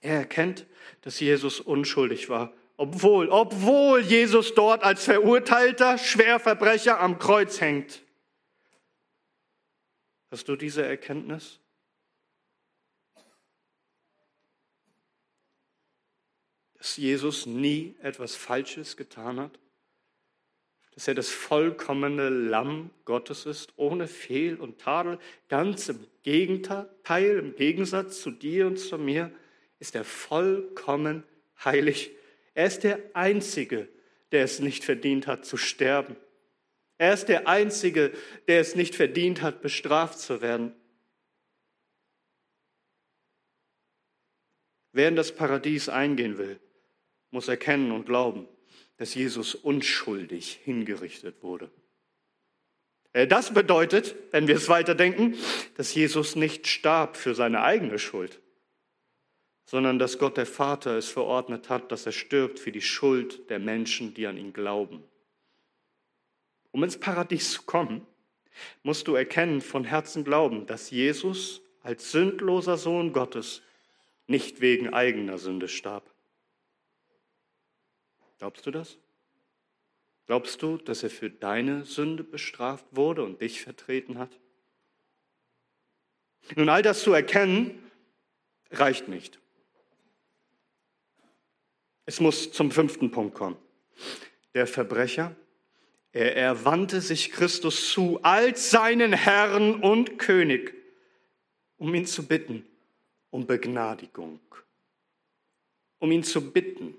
Er 0.02 0.20
erkennt, 0.20 0.68
dass 1.02 1.20
Jesus 1.20 1.60
unschuldig 1.60 2.30
war, 2.30 2.54
obwohl, 2.78 3.30
obwohl 3.30 4.02
Jesus 4.02 4.54
dort 4.54 4.84
als 4.84 5.06
verurteilter 5.06 5.98
Schwerverbrecher 5.98 7.00
am 7.00 7.18
Kreuz 7.18 7.60
hängt. 7.60 8.04
Hast 10.30 10.48
du 10.48 10.56
diese 10.56 10.86
Erkenntnis? 10.86 11.60
Dass 16.86 16.98
Jesus 16.98 17.48
nie 17.48 17.96
etwas 18.04 18.36
Falsches 18.36 18.96
getan 18.96 19.40
hat, 19.40 19.58
dass 20.94 21.08
er 21.08 21.16
das 21.16 21.32
vollkommene 21.32 22.30
Lamm 22.30 22.92
Gottes 23.06 23.48
ist, 23.48 23.74
ohne 23.76 24.08
Fehl 24.08 24.58
und 24.58 24.78
Tadel, 24.78 25.18
ganz 25.50 25.90
im 25.90 26.06
Gegenteil, 26.22 27.40
im 27.40 27.56
Gegensatz 27.56 28.22
zu 28.22 28.30
dir 28.30 28.68
und 28.68 28.78
zu 28.78 29.00
mir, 29.00 29.32
ist 29.80 29.96
er 29.96 30.04
vollkommen 30.04 31.24
heilig. 31.64 32.12
Er 32.54 32.68
ist 32.68 32.84
der 32.84 33.00
Einzige, 33.14 33.90
der 34.32 34.44
es 34.44 34.60
nicht 34.60 34.84
verdient 34.84 35.26
hat 35.26 35.44
zu 35.44 35.58
sterben. 35.58 36.16
Er 37.00 37.16
ist 37.16 37.30
der 37.30 37.48
Einzige, 37.48 38.12
der 38.48 38.60
es 38.60 38.76
nicht 38.76 38.94
verdient 38.94 39.42
hat, 39.42 39.64
bestraft 39.64 40.20
zu 40.20 40.40
werden. 40.40 40.72
Wer 44.92 45.08
in 45.08 45.16
das 45.16 45.36
Paradies 45.36 45.90
eingehen 45.90 46.38
will, 46.38 46.60
muss 47.36 47.50
erkennen 47.50 47.92
und 47.92 48.06
glauben, 48.06 48.48
dass 48.96 49.14
Jesus 49.14 49.56
unschuldig 49.56 50.62
hingerichtet 50.64 51.44
wurde. 51.44 51.70
Äh, 53.12 53.28
das 53.28 53.54
bedeutet, 53.54 54.16
wenn 54.32 54.48
wir 54.48 54.56
es 54.56 54.70
weiterdenken, 54.70 55.36
dass 55.76 55.94
Jesus 55.94 56.38
nicht 56.38 56.66
starb 56.66 57.18
für 57.18 57.36
seine 57.36 57.62
eigene 57.62 58.00
Schuld, 58.00 58.42
sondern 59.66 60.00
dass 60.00 60.18
Gott 60.18 60.38
der 60.38 60.46
Vater 60.46 60.98
es 60.98 61.10
verordnet 61.10 61.70
hat, 61.70 61.92
dass 61.92 62.06
er 62.06 62.14
stirbt 62.14 62.58
für 62.58 62.72
die 62.72 62.82
Schuld 62.82 63.50
der 63.50 63.60
Menschen, 63.60 64.14
die 64.14 64.28
an 64.28 64.38
ihn 64.38 64.54
glauben. 64.54 65.04
Um 66.72 66.84
ins 66.84 66.98
Paradies 66.98 67.52
zu 67.52 67.64
kommen, 67.64 68.08
musst 68.82 69.10
du 69.10 69.16
erkennen, 69.16 69.60
von 69.60 69.84
Herzen 69.84 70.24
glauben, 70.24 70.68
dass 70.68 70.90
Jesus 70.90 71.62
als 71.82 72.14
sündloser 72.14 72.78
Sohn 72.78 73.12
Gottes 73.12 73.62
nicht 74.28 74.62
wegen 74.62 74.94
eigener 74.94 75.38
Sünde 75.38 75.68
starb, 75.68 76.15
Glaubst 78.40 78.66
du 78.66 78.72
das? 78.72 78.98
Glaubst 80.26 80.62
du, 80.62 80.78
dass 80.78 81.04
er 81.04 81.10
für 81.10 81.30
deine 81.30 81.84
Sünde 81.84 82.24
bestraft 82.24 82.86
wurde 82.92 83.24
und 83.24 83.42
dich 83.42 83.62
vertreten 83.62 84.18
hat? 84.18 84.32
Nun, 86.56 86.70
all 86.70 86.82
das 86.82 87.02
zu 87.02 87.14
erkennen, 87.14 87.92
reicht 88.72 89.08
nicht. 89.08 89.40
Es 92.06 92.20
muss 92.20 92.52
zum 92.52 92.72
fünften 92.72 93.12
Punkt 93.12 93.36
kommen. 93.36 93.58
Der 94.54 94.68
Verbrecher, 94.68 95.36
er, 96.12 96.36
er 96.36 96.66
wandte 96.66 97.02
sich 97.02 97.32
Christus 97.32 97.92
zu 97.92 98.20
als 98.24 98.70
seinen 98.70 99.14
Herrn 99.14 99.82
und 99.82 100.20
König, 100.20 100.74
um 101.78 101.94
ihn 101.94 102.06
zu 102.06 102.28
bitten 102.28 102.66
um 103.36 103.46
Begnadigung. 103.46 104.40
Um 106.00 106.10
ihn 106.10 106.24
zu 106.24 106.54
bitten 106.54 106.96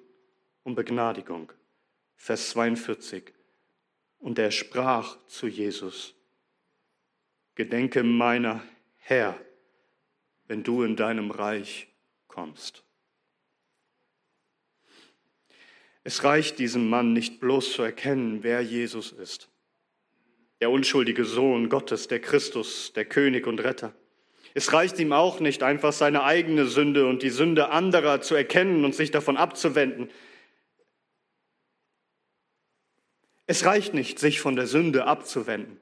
um 0.66 0.74
Begnadigung. 0.74 1.52
Vers 2.16 2.50
42. 2.50 3.32
Und 4.18 4.36
er 4.38 4.50
sprach 4.50 5.16
zu 5.28 5.46
Jesus, 5.46 6.14
Gedenke 7.54 8.02
meiner 8.02 8.62
Herr, 8.96 9.40
wenn 10.48 10.64
du 10.64 10.82
in 10.82 10.96
deinem 10.96 11.30
Reich 11.30 11.86
kommst. 12.26 12.82
Es 16.02 16.24
reicht 16.24 16.58
diesem 16.58 16.88
Mann 16.88 17.12
nicht 17.12 17.38
bloß 17.38 17.72
zu 17.72 17.82
erkennen, 17.82 18.42
wer 18.42 18.60
Jesus 18.60 19.12
ist. 19.12 19.48
Der 20.60 20.70
unschuldige 20.70 21.24
Sohn 21.24 21.68
Gottes, 21.68 22.08
der 22.08 22.20
Christus, 22.20 22.92
der 22.92 23.04
König 23.04 23.46
und 23.46 23.60
Retter. 23.60 23.94
Es 24.54 24.72
reicht 24.72 24.98
ihm 24.98 25.12
auch 25.12 25.38
nicht 25.38 25.62
einfach 25.62 25.92
seine 25.92 26.24
eigene 26.24 26.66
Sünde 26.66 27.06
und 27.06 27.22
die 27.22 27.30
Sünde 27.30 27.68
anderer 27.70 28.20
zu 28.20 28.34
erkennen 28.34 28.84
und 28.84 28.96
sich 28.96 29.12
davon 29.12 29.36
abzuwenden. 29.36 30.10
Es 33.46 33.64
reicht 33.64 33.94
nicht, 33.94 34.18
sich 34.18 34.40
von 34.40 34.56
der 34.56 34.66
Sünde 34.66 35.06
abzuwenden. 35.06 35.80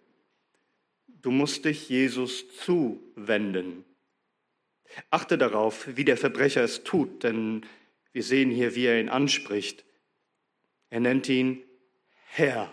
Du 1.07 1.31
musst 1.31 1.65
dich 1.65 1.89
Jesus 1.89 2.45
zuwenden. 2.59 3.85
Achte 5.11 5.39
darauf, 5.39 5.89
wie 5.97 6.05
der 6.05 6.19
Verbrecher 6.19 6.63
es 6.63 6.85
tut, 6.85 7.23
denn 7.23 7.65
wir 8.13 8.23
sehen 8.23 8.51
hier, 8.51 8.75
wie 8.75 8.85
er 8.85 9.01
ihn 9.01 9.09
anspricht. 9.09 9.85
Er 10.91 11.01
nennt 11.01 11.29
ihn 11.29 11.65
Herr. 12.27 12.71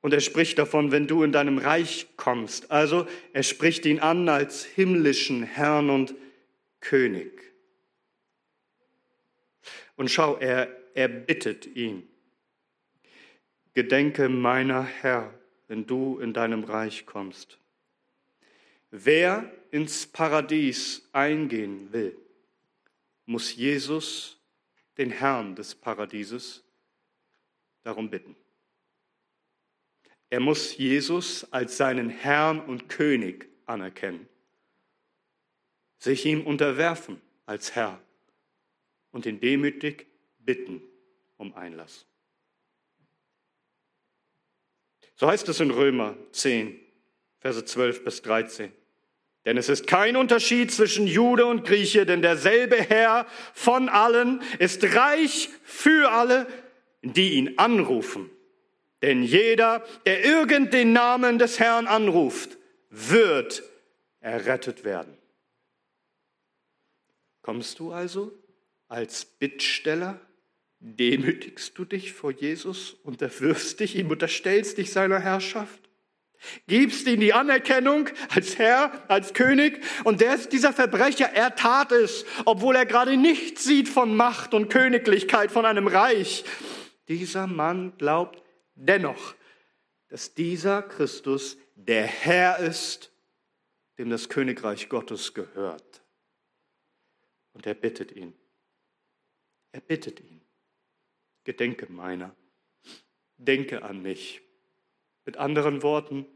Und 0.00 0.14
er 0.14 0.20
spricht 0.20 0.58
davon, 0.58 0.90
wenn 0.90 1.06
du 1.06 1.22
in 1.22 1.32
deinem 1.32 1.58
Reich 1.58 2.06
kommst. 2.16 2.70
Also 2.70 3.06
er 3.34 3.42
spricht 3.42 3.84
ihn 3.84 4.00
an 4.00 4.28
als 4.28 4.64
himmlischen 4.64 5.42
Herrn 5.42 5.90
und 5.90 6.14
König. 6.80 7.42
Und 9.96 10.10
schau, 10.10 10.36
er, 10.38 10.74
er 10.94 11.08
bittet 11.08 11.66
ihn. 11.66 12.08
Gedenke 13.74 14.28
meiner 14.28 14.82
Herr, 14.82 15.32
wenn 15.68 15.86
du 15.86 16.18
in 16.18 16.32
deinem 16.32 16.64
Reich 16.64 17.06
kommst. 17.06 17.58
Wer 18.90 19.50
ins 19.70 20.06
Paradies 20.06 21.08
eingehen 21.12 21.92
will, 21.92 22.16
muss 23.26 23.54
Jesus, 23.54 24.36
den 24.98 25.10
Herrn 25.10 25.54
des 25.54 25.76
Paradieses, 25.76 26.64
darum 27.84 28.10
bitten. 28.10 28.34
Er 30.28 30.40
muss 30.40 30.76
Jesus 30.76 31.50
als 31.52 31.76
seinen 31.76 32.10
Herrn 32.10 32.60
und 32.60 32.88
König 32.88 33.48
anerkennen, 33.66 34.28
sich 35.98 36.26
ihm 36.26 36.44
unterwerfen 36.44 37.20
als 37.46 37.74
Herr 37.76 38.00
und 39.12 39.26
ihn 39.26 39.40
demütig 39.40 40.06
bitten 40.38 40.82
um 41.36 41.54
Einlass. 41.54 42.06
So 45.20 45.28
heißt 45.28 45.50
es 45.50 45.60
in 45.60 45.70
Römer 45.70 46.16
10, 46.32 46.80
Verse 47.40 47.62
12 47.62 48.04
bis 48.04 48.22
13. 48.22 48.72
Denn 49.44 49.58
es 49.58 49.68
ist 49.68 49.86
kein 49.86 50.16
Unterschied 50.16 50.72
zwischen 50.72 51.06
Jude 51.06 51.44
und 51.44 51.66
Grieche, 51.66 52.06
denn 52.06 52.22
derselbe 52.22 52.76
Herr 52.76 53.26
von 53.52 53.90
allen 53.90 54.40
ist 54.58 54.82
reich 54.96 55.50
für 55.62 56.10
alle, 56.10 56.46
die 57.02 57.34
ihn 57.34 57.58
anrufen. 57.58 58.30
Denn 59.02 59.22
jeder, 59.22 59.84
der 60.06 60.24
irgend 60.24 60.72
den 60.72 60.94
Namen 60.94 61.38
des 61.38 61.60
Herrn 61.60 61.86
anruft, 61.86 62.56
wird 62.88 63.62
errettet 64.20 64.84
werden. 64.84 65.18
Kommst 67.42 67.78
du 67.78 67.92
also 67.92 68.32
als 68.88 69.26
Bittsteller? 69.26 70.18
Demütigst 70.80 71.76
du 71.76 71.84
dich 71.84 72.12
vor 72.14 72.32
Jesus, 72.32 72.96
unterwirfst 73.04 73.78
dich 73.80 73.96
ihm, 73.96 74.08
unterstellst 74.10 74.78
dich 74.78 74.90
seiner 74.90 75.20
Herrschaft? 75.20 75.90
Gibst 76.66 77.06
ihm 77.06 77.20
die 77.20 77.34
Anerkennung 77.34 78.08
als 78.30 78.56
Herr, 78.56 79.04
als 79.08 79.34
König. 79.34 79.84
Und 80.04 80.22
der 80.22 80.34
ist 80.34 80.52
dieser 80.52 80.72
Verbrecher, 80.72 81.26
er 81.26 81.54
tat 81.54 81.92
es, 81.92 82.24
obwohl 82.46 82.76
er 82.76 82.86
gerade 82.86 83.18
nichts 83.18 83.64
sieht 83.64 83.90
von 83.90 84.16
Macht 84.16 84.54
und 84.54 84.70
Königlichkeit, 84.70 85.52
von 85.52 85.66
einem 85.66 85.86
Reich. 85.86 86.44
Dieser 87.08 87.46
Mann 87.46 87.92
glaubt 87.98 88.42
dennoch, 88.74 89.34
dass 90.08 90.32
dieser 90.32 90.82
Christus 90.82 91.58
der 91.74 92.06
Herr 92.06 92.58
ist, 92.58 93.12
dem 93.98 94.08
das 94.08 94.30
Königreich 94.30 94.88
Gottes 94.88 95.34
gehört. 95.34 96.02
Und 97.52 97.66
er 97.66 97.74
bittet 97.74 98.12
ihn. 98.12 98.32
Er 99.72 99.80
bittet 99.80 100.20
ihn. 100.20 100.39
Gedenke 101.44 101.90
meiner. 101.90 102.34
Denke 103.36 103.82
an 103.82 104.02
mich. 104.02 104.42
Mit 105.24 105.36
anderen 105.36 105.82
Worten, 105.82 106.26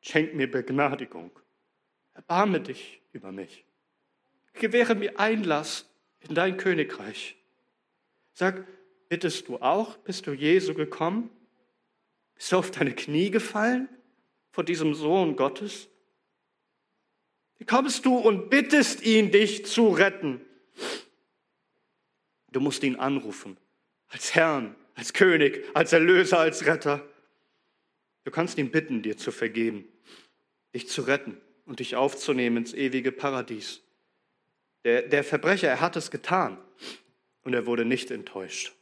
schenk 0.00 0.34
mir 0.34 0.50
Begnadigung. 0.50 1.30
Erbarme 2.14 2.60
dich 2.60 3.02
über 3.12 3.32
mich. 3.32 3.64
Gewähre 4.54 4.94
mir 4.94 5.18
Einlass 5.18 5.88
in 6.20 6.34
dein 6.34 6.56
Königreich. 6.56 7.36
Sag, 8.32 8.66
bittest 9.08 9.48
du 9.48 9.58
auch? 9.58 9.96
Bist 9.98 10.26
du 10.26 10.32
Jesu 10.32 10.74
gekommen? 10.74 11.30
Bist 12.34 12.52
du 12.52 12.58
auf 12.58 12.70
deine 12.70 12.94
Knie 12.94 13.30
gefallen 13.30 13.88
vor 14.50 14.64
diesem 14.64 14.94
Sohn 14.94 15.36
Gottes? 15.36 15.88
Wie 17.58 17.64
kommst 17.64 18.04
du 18.04 18.16
und 18.16 18.50
bittest 18.50 19.02
ihn, 19.04 19.30
dich 19.30 19.66
zu 19.66 19.88
retten? 19.88 20.40
Du 22.52 22.60
musst 22.60 22.82
ihn 22.82 22.96
anrufen, 22.96 23.56
als 24.08 24.34
Herrn, 24.34 24.74
als 24.94 25.12
König, 25.12 25.64
als 25.74 25.92
Erlöser, 25.92 26.38
als 26.38 26.66
Retter. 26.66 27.06
Du 28.24 28.30
kannst 28.30 28.58
ihn 28.58 28.70
bitten, 28.70 29.02
dir 29.02 29.16
zu 29.16 29.30
vergeben, 29.30 29.84
dich 30.74 30.88
zu 30.88 31.02
retten 31.02 31.40
und 31.64 31.80
dich 31.80 31.96
aufzunehmen 31.96 32.58
ins 32.58 32.74
ewige 32.74 33.12
Paradies. 33.12 33.82
Der, 34.84 35.02
der 35.02 35.24
Verbrecher, 35.24 35.68
er 35.68 35.80
hat 35.80 35.96
es 35.96 36.10
getan 36.10 36.58
und 37.42 37.54
er 37.54 37.66
wurde 37.66 37.84
nicht 37.84 38.10
enttäuscht. 38.10 38.72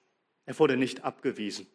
Er 0.47 0.59
wurde 0.59 0.77
nicht 0.77 1.05
abgewiesen. 1.05 1.67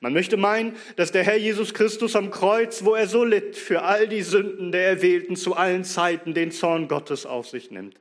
Man 0.00 0.12
möchte 0.12 0.36
meinen, 0.36 0.76
dass 0.96 1.12
der 1.12 1.24
Herr 1.24 1.36
Jesus 1.36 1.74
Christus 1.74 2.16
am 2.16 2.30
Kreuz, 2.30 2.84
wo 2.84 2.94
er 2.94 3.08
so 3.08 3.24
litt, 3.24 3.56
für 3.56 3.82
all 3.82 4.08
die 4.08 4.22
Sünden 4.22 4.72
der 4.72 4.86
Erwählten 4.86 5.36
zu 5.36 5.54
allen 5.54 5.84
Zeiten 5.84 6.32
den 6.32 6.52
Zorn 6.52 6.88
Gottes 6.88 7.26
auf 7.26 7.48
sich 7.48 7.70
nimmt 7.70 7.98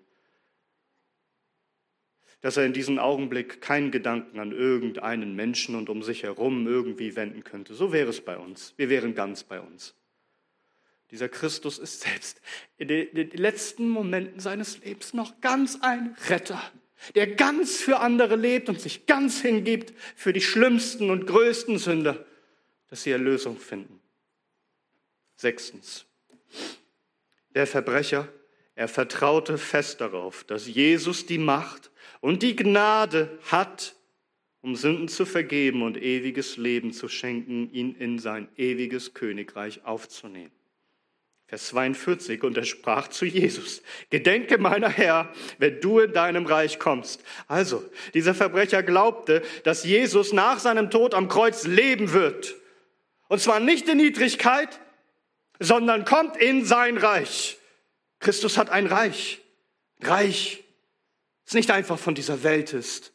dass 2.43 2.58
er 2.58 2.65
in 2.65 2.73
diesem 2.73 2.99
Augenblick 2.99 3.62
keinen 3.62 3.89
Gedanken 3.89 4.38
an 4.38 4.51
irgendeinen 4.51 5.34
Menschen 5.34 5.75
und 5.75 5.89
um 5.89 6.03
sich 6.03 6.23
herum 6.23 6.67
irgendwie 6.67 7.15
wenden 7.15 7.45
könnte. 7.45 7.73
So 7.73 7.93
wäre 7.93 8.10
es 8.10 8.19
bei 8.19 8.38
uns. 8.38 8.73
Wir 8.75 8.89
wären 8.89 9.15
ganz 9.15 9.43
bei 9.43 9.62
uns. 9.62 9.95
Dieser 11.10 11.29
Christus 11.29 11.79
ist 11.79 12.01
selbst 12.01 12.41
in 12.75 12.89
den 12.89 13.29
letzten 13.32 13.88
Momenten 13.88 14.41
seines 14.41 14.84
Lebens 14.84 15.13
noch 15.13 15.39
ganz 15.39 15.79
ein 15.82 16.17
Retter, 16.27 16.62
der 17.15 17.27
ganz 17.27 17.77
für 17.77 18.01
andere 18.01 18.36
lebt 18.36 18.67
und 18.67 18.82
sich 18.82 19.06
ganz 19.06 19.39
hingibt 19.41 19.93
für 20.17 20.34
die 20.34 20.41
schlimmsten 20.41 21.12
und 21.12 21.25
größten 21.25 21.77
Sünder, 21.77 22.25
dass 22.89 23.03
sie 23.03 23.12
Erlösung 23.12 23.58
finden. 23.58 24.01
Sechstens. 25.38 26.06
Der 27.56 27.67
Verbrecher, 27.67 28.27
er 28.76 28.88
vertraute 28.88 29.58
fest 29.58 30.02
darauf, 30.02 30.44
dass 30.44 30.68
Jesus 30.68 31.26
die 31.26 31.38
Macht 31.38 31.92
und 32.22 32.42
die 32.42 32.56
Gnade 32.56 33.38
hat, 33.52 33.96
um 34.62 34.76
Sünden 34.76 35.10
zu 35.10 35.26
vergeben 35.26 35.84
und 35.84 36.02
ewiges 36.02 36.58
Leben 36.58 36.94
zu 36.94 37.08
schenken, 37.08 37.70
ihn 37.72 37.96
in 37.96 38.18
sein 38.18 38.48
ewiges 38.58 39.14
Königreich 39.14 39.86
aufzunehmen. 39.86 40.52
Vers 41.48 41.68
42, 41.68 42.42
und 42.44 42.58
er 42.58 42.64
sprach 42.64 43.10
zu 43.10 43.26
Jesus, 43.26 43.84
Gedenke 44.10 44.58
meiner 44.58 44.90
Herr, 44.90 45.32
wenn 45.60 45.82
du 45.82 46.00
in 46.00 46.14
deinem 46.14 46.48
Reich 46.48 46.80
kommst. 46.80 47.24
Also, 47.48 47.84
dieser 48.16 48.34
Verbrecher 48.34 48.82
glaubte, 48.82 49.44
dass 49.64 49.84
Jesus 49.84 50.34
nach 50.34 50.58
seinem 50.60 50.90
Tod 50.90 51.14
am 51.14 51.28
Kreuz 51.28 51.68
leben 51.68 52.14
wird. 52.14 52.56
Und 53.28 53.40
zwar 53.40 53.60
nicht 53.60 53.88
in 53.88 53.98
Niedrigkeit, 53.98 54.80
sondern 55.60 56.06
kommt 56.06 56.38
in 56.38 56.66
sein 56.66 56.98
Reich. 56.98 57.58
Christus 58.24 58.58
hat 58.58 58.70
ein 58.70 58.88
Reich. 58.88 59.42
Reich 60.02 60.64
es 61.46 61.54
nicht 61.54 61.72
einfach 61.72 62.00
von 62.00 62.16
dieser 62.16 62.44
Welt 62.44 62.74
ist. 62.74 63.12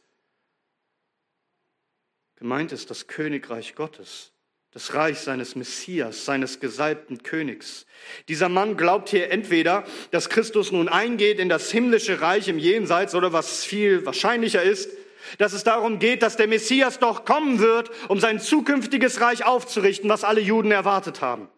Gemeint 2.37 2.73
ist 2.73 2.91
das 2.91 3.07
Königreich 3.07 3.75
Gottes, 3.75 4.33
das 4.71 4.93
Reich 4.95 5.19
seines 5.19 5.57
Messias, 5.57 6.27
seines 6.27 6.61
gesalbten 6.61 7.23
Königs. 7.23 7.87
Dieser 8.29 8.51
Mann 8.51 8.77
glaubt 8.77 9.09
hier 9.09 9.31
entweder, 9.31 9.85
dass 10.11 10.29
Christus 10.29 10.71
nun 10.73 10.89
eingeht 10.89 11.41
in 11.41 11.49
das 11.49 11.71
himmlische 11.71 12.21
Reich 12.21 12.47
im 12.47 12.59
Jenseits 12.59 13.15
oder 13.15 13.33
was 13.33 13.65
viel 13.65 14.05
wahrscheinlicher 14.05 14.63
ist, 14.63 14.91
dass 15.39 15.55
es 15.55 15.65
darum 15.65 15.99
geht, 15.99 16.23
dass 16.23 16.37
der 16.37 16.49
Messias 16.49 16.99
doch 16.99 17.25
kommen 17.25 17.59
wird, 17.59 17.91
um 18.09 18.21
sein 18.21 18.41
zukünftiges 18.41 19.21
Reich 19.23 19.45
aufzurichten, 19.45 20.09
was 20.09 20.23
alle 20.23 20.43
Juden 20.43 20.71
erwartet 20.71 21.23
haben. 21.23 21.49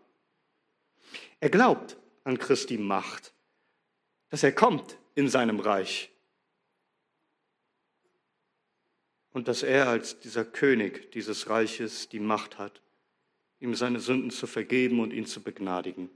Er 1.40 1.50
glaubt 1.50 1.96
an 2.24 2.38
Christi 2.38 2.78
Macht, 2.78 3.34
dass 4.30 4.42
er 4.42 4.52
kommt 4.52 4.98
in 5.14 5.28
seinem 5.28 5.60
Reich. 5.60 6.10
und 9.32 9.48
dass 9.48 9.62
er 9.62 9.88
als 9.88 10.20
dieser 10.20 10.44
König 10.44 11.12
dieses 11.12 11.48
Reiches 11.48 12.08
die 12.08 12.20
Macht 12.20 12.58
hat, 12.58 12.82
ihm 13.60 13.74
seine 13.74 14.00
Sünden 14.00 14.30
zu 14.30 14.46
vergeben 14.46 15.00
und 15.00 15.12
ihn 15.12 15.26
zu 15.26 15.42
begnadigen. 15.42 16.10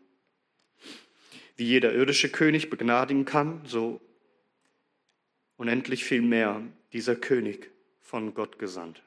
Wie 1.56 1.64
jeder 1.64 1.92
irdische 1.92 2.30
König 2.30 2.70
begnadigen 2.70 3.24
kann, 3.24 3.60
so 3.64 4.00
unendlich 5.56 6.04
viel 6.04 6.22
mehr 6.22 6.62
dieser 6.92 7.14
König 7.14 7.70
von 8.00 8.34
Gott 8.34 8.58
gesandt. 8.58 9.02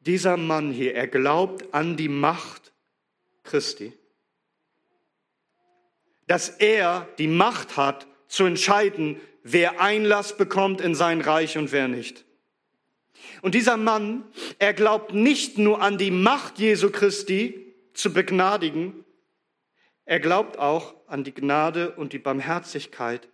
Dieser 0.00 0.36
Mann 0.36 0.70
hier, 0.70 0.94
er 0.94 1.08
glaubt 1.08 1.74
an 1.74 1.96
die 1.96 2.08
Macht 2.08 2.72
Christi, 3.42 3.92
dass 6.28 6.50
er 6.50 7.08
die 7.18 7.26
Macht 7.26 7.76
hat 7.76 8.06
zu 8.28 8.44
entscheiden, 8.44 9.20
wer 9.42 9.80
Einlass 9.80 10.36
bekommt 10.36 10.80
in 10.80 10.94
sein 10.94 11.20
Reich 11.20 11.58
und 11.58 11.72
wer 11.72 11.88
nicht. 11.88 12.24
Und 13.40 13.54
dieser 13.54 13.76
Mann, 13.76 14.24
er 14.58 14.74
glaubt 14.74 15.14
nicht 15.14 15.58
nur 15.58 15.80
an 15.80 15.96
die 15.98 16.10
Macht 16.10 16.58
Jesu 16.58 16.90
Christi 16.90 17.74
zu 17.94 18.12
begnadigen, 18.12 19.04
er 20.04 20.20
glaubt 20.20 20.58
auch 20.58 20.94
an 21.06 21.24
die 21.24 21.34
Gnade 21.34 21.92
und 21.92 22.12
die 22.12 22.18
Barmherzigkeit, 22.18 23.28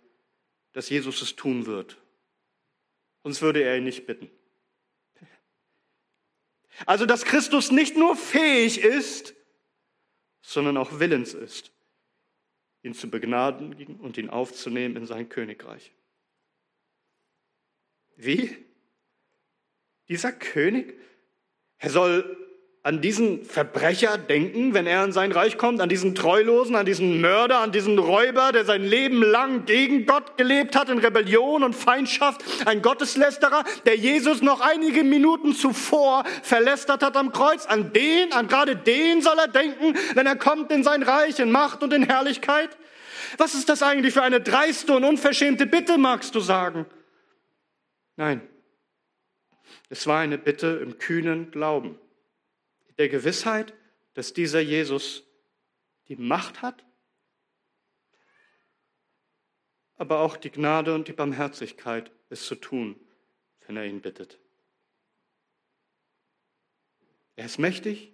dass 0.73 0.89
Jesus 0.89 1.21
es 1.21 1.35
tun 1.35 1.65
wird. 1.65 1.97
Sonst 3.23 3.41
würde 3.41 3.61
er 3.63 3.77
ihn 3.77 3.83
nicht 3.83 4.05
bitten. 4.05 4.29
Also, 6.85 7.05
dass 7.05 7.23
Christus 7.23 7.71
nicht 7.71 7.95
nur 7.95 8.15
fähig 8.15 8.79
ist, 8.79 9.33
sondern 10.41 10.77
auch 10.77 10.99
willens 10.99 11.33
ist, 11.33 11.71
ihn 12.85 12.93
zu 12.93 13.09
begnadigen 13.09 13.99
und 13.99 14.17
ihn 14.17 14.29
aufzunehmen 14.29 14.95
in 14.95 15.05
sein 15.05 15.27
Königreich. 15.27 15.91
Wie? 18.15 18.55
Dieser 20.07 20.31
König? 20.31 20.97
Er 21.77 21.89
soll 21.89 22.44
an 22.85 23.01
diesen 23.01 23.43
Verbrecher 23.43 24.15
denken, 24.19 24.75
wenn 24.75 24.85
er 24.85 25.03
in 25.03 25.11
sein 25.11 25.31
Reich 25.31 25.57
kommt, 25.57 25.81
an 25.81 25.89
diesen 25.89 26.13
Treulosen, 26.13 26.75
an 26.75 26.85
diesen 26.85 27.19
Mörder, 27.19 27.61
an 27.61 27.71
diesen 27.71 27.97
Räuber, 27.97 28.51
der 28.51 28.63
sein 28.63 28.83
Leben 28.83 29.23
lang 29.23 29.65
gegen 29.65 30.05
Gott 30.05 30.37
gelebt 30.37 30.75
hat, 30.75 30.89
in 30.89 30.99
Rebellion 30.99 31.63
und 31.63 31.73
Feindschaft, 31.73 32.43
ein 32.67 32.83
Gotteslästerer, 32.83 33.63
der 33.87 33.95
Jesus 33.95 34.43
noch 34.43 34.61
einige 34.61 35.03
Minuten 35.03 35.55
zuvor 35.55 36.25
verlästert 36.43 37.01
hat 37.01 37.17
am 37.17 37.31
Kreuz. 37.31 37.65
An 37.65 37.91
den, 37.91 38.31
an 38.33 38.47
gerade 38.47 38.75
den 38.75 39.23
soll 39.23 39.39
er 39.39 39.47
denken, 39.47 39.97
wenn 40.13 40.27
er 40.27 40.35
kommt 40.35 40.71
in 40.71 40.83
sein 40.83 41.01
Reich 41.01 41.39
in 41.39 41.49
Macht 41.49 41.81
und 41.81 41.91
in 41.91 42.03
Herrlichkeit. 42.03 42.69
Was 43.39 43.55
ist 43.55 43.67
das 43.67 43.81
eigentlich 43.81 44.13
für 44.13 44.21
eine 44.21 44.41
dreiste 44.41 44.93
und 44.93 45.05
unverschämte 45.05 45.65
Bitte, 45.65 45.97
magst 45.97 46.35
du 46.35 46.39
sagen? 46.39 46.85
Nein, 48.15 48.41
es 49.89 50.05
war 50.05 50.19
eine 50.19 50.37
Bitte 50.37 50.79
im 50.83 50.99
kühnen 50.99 51.49
Glauben 51.49 51.97
der 52.97 53.09
Gewissheit, 53.09 53.73
dass 54.13 54.33
dieser 54.33 54.59
Jesus 54.59 55.23
die 56.07 56.15
Macht 56.15 56.61
hat, 56.61 56.85
aber 59.97 60.19
auch 60.19 60.37
die 60.37 60.51
Gnade 60.51 60.93
und 60.93 61.07
die 61.07 61.13
Barmherzigkeit, 61.13 62.11
es 62.29 62.45
zu 62.45 62.55
tun, 62.55 62.99
wenn 63.65 63.77
er 63.77 63.85
ihn 63.85 64.01
bittet. 64.01 64.39
Er 67.35 67.45
ist 67.45 67.59
mächtig, 67.59 68.13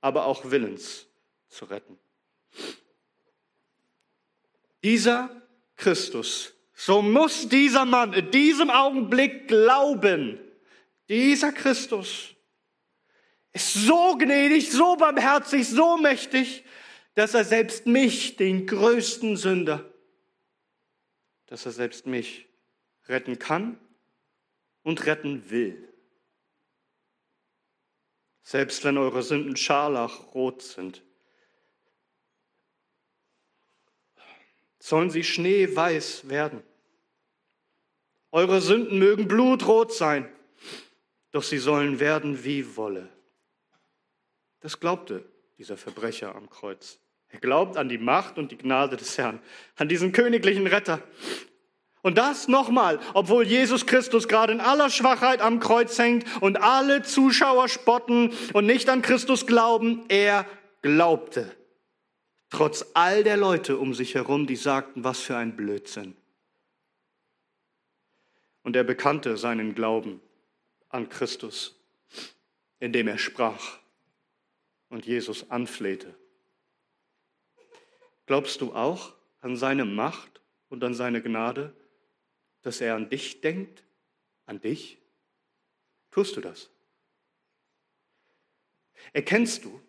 aber 0.00 0.26
auch 0.26 0.50
willens 0.50 1.06
zu 1.48 1.64
retten. 1.64 1.98
Dieser 4.82 5.42
Christus, 5.76 6.54
so 6.74 7.02
muss 7.02 7.48
dieser 7.48 7.84
Mann 7.84 8.12
in 8.12 8.30
diesem 8.30 8.70
Augenblick 8.70 9.48
glauben, 9.48 10.38
dieser 11.08 11.52
Christus 11.52 12.34
ist 13.52 13.74
so 13.74 14.16
gnädig, 14.16 14.70
so 14.70 14.96
barmherzig, 14.96 15.68
so 15.68 15.96
mächtig, 15.96 16.64
dass 17.14 17.34
er 17.34 17.44
selbst 17.44 17.86
mich, 17.86 18.36
den 18.36 18.66
größten 18.66 19.36
Sünder, 19.36 19.92
dass 21.46 21.66
er 21.66 21.72
selbst 21.72 22.06
mich 22.06 22.46
retten 23.08 23.38
kann 23.38 23.78
und 24.82 25.06
retten 25.06 25.50
will. 25.50 25.88
Selbst 28.42 28.84
wenn 28.84 28.96
eure 28.96 29.22
Sünden 29.22 29.56
scharlachrot 29.56 30.62
sind, 30.62 31.02
sollen 34.78 35.10
sie 35.10 35.24
schneeweiß 35.24 36.28
werden. 36.28 36.62
Eure 38.30 38.60
Sünden 38.60 38.98
mögen 38.98 39.26
blutrot 39.26 39.92
sein, 39.92 40.30
doch 41.30 41.42
sie 41.42 41.58
sollen 41.58 41.98
werden 41.98 42.44
wie 42.44 42.76
Wolle. 42.76 43.08
Das 44.60 44.80
glaubte 44.80 45.24
dieser 45.58 45.76
Verbrecher 45.76 46.34
am 46.34 46.48
Kreuz. 46.50 46.98
Er 47.28 47.40
glaubt 47.40 47.76
an 47.76 47.88
die 47.88 47.98
Macht 47.98 48.38
und 48.38 48.52
die 48.52 48.58
Gnade 48.58 48.96
des 48.96 49.18
Herrn, 49.18 49.40
an 49.76 49.88
diesen 49.88 50.12
königlichen 50.12 50.66
Retter. 50.66 51.02
Und 52.00 52.16
das 52.16 52.48
nochmal, 52.48 53.00
obwohl 53.12 53.46
Jesus 53.46 53.84
Christus 53.84 54.28
gerade 54.28 54.52
in 54.52 54.60
aller 54.60 54.88
Schwachheit 54.88 55.40
am 55.40 55.60
Kreuz 55.60 55.98
hängt 55.98 56.24
und 56.40 56.62
alle 56.62 57.02
Zuschauer 57.02 57.68
spotten 57.68 58.32
und 58.52 58.66
nicht 58.66 58.88
an 58.88 59.02
Christus 59.02 59.46
glauben, 59.46 60.04
er 60.08 60.46
glaubte. 60.80 61.54
Trotz 62.50 62.86
all 62.94 63.24
der 63.24 63.36
Leute 63.36 63.76
um 63.76 63.92
sich 63.94 64.14
herum, 64.14 64.46
die 64.46 64.56
sagten, 64.56 65.04
was 65.04 65.20
für 65.20 65.36
ein 65.36 65.56
Blödsinn. 65.56 66.16
Und 68.62 68.74
er 68.76 68.84
bekannte 68.84 69.36
seinen 69.36 69.74
Glauben 69.74 70.20
an 70.88 71.08
Christus, 71.08 71.76
indem 72.80 73.08
er 73.08 73.18
sprach, 73.18 73.78
und 74.88 75.06
Jesus 75.06 75.50
anflehte. 75.50 76.14
Glaubst 78.26 78.60
du 78.60 78.74
auch 78.74 79.14
an 79.40 79.56
seine 79.56 79.84
Macht 79.84 80.42
und 80.68 80.84
an 80.84 80.94
seine 80.94 81.22
Gnade, 81.22 81.74
dass 82.62 82.80
er 82.80 82.94
an 82.94 83.08
dich 83.08 83.40
denkt? 83.40 83.84
An 84.46 84.60
dich? 84.60 84.98
Tust 86.10 86.36
du 86.36 86.40
das? 86.40 86.70
Erkennst 89.12 89.64
du, 89.64 89.80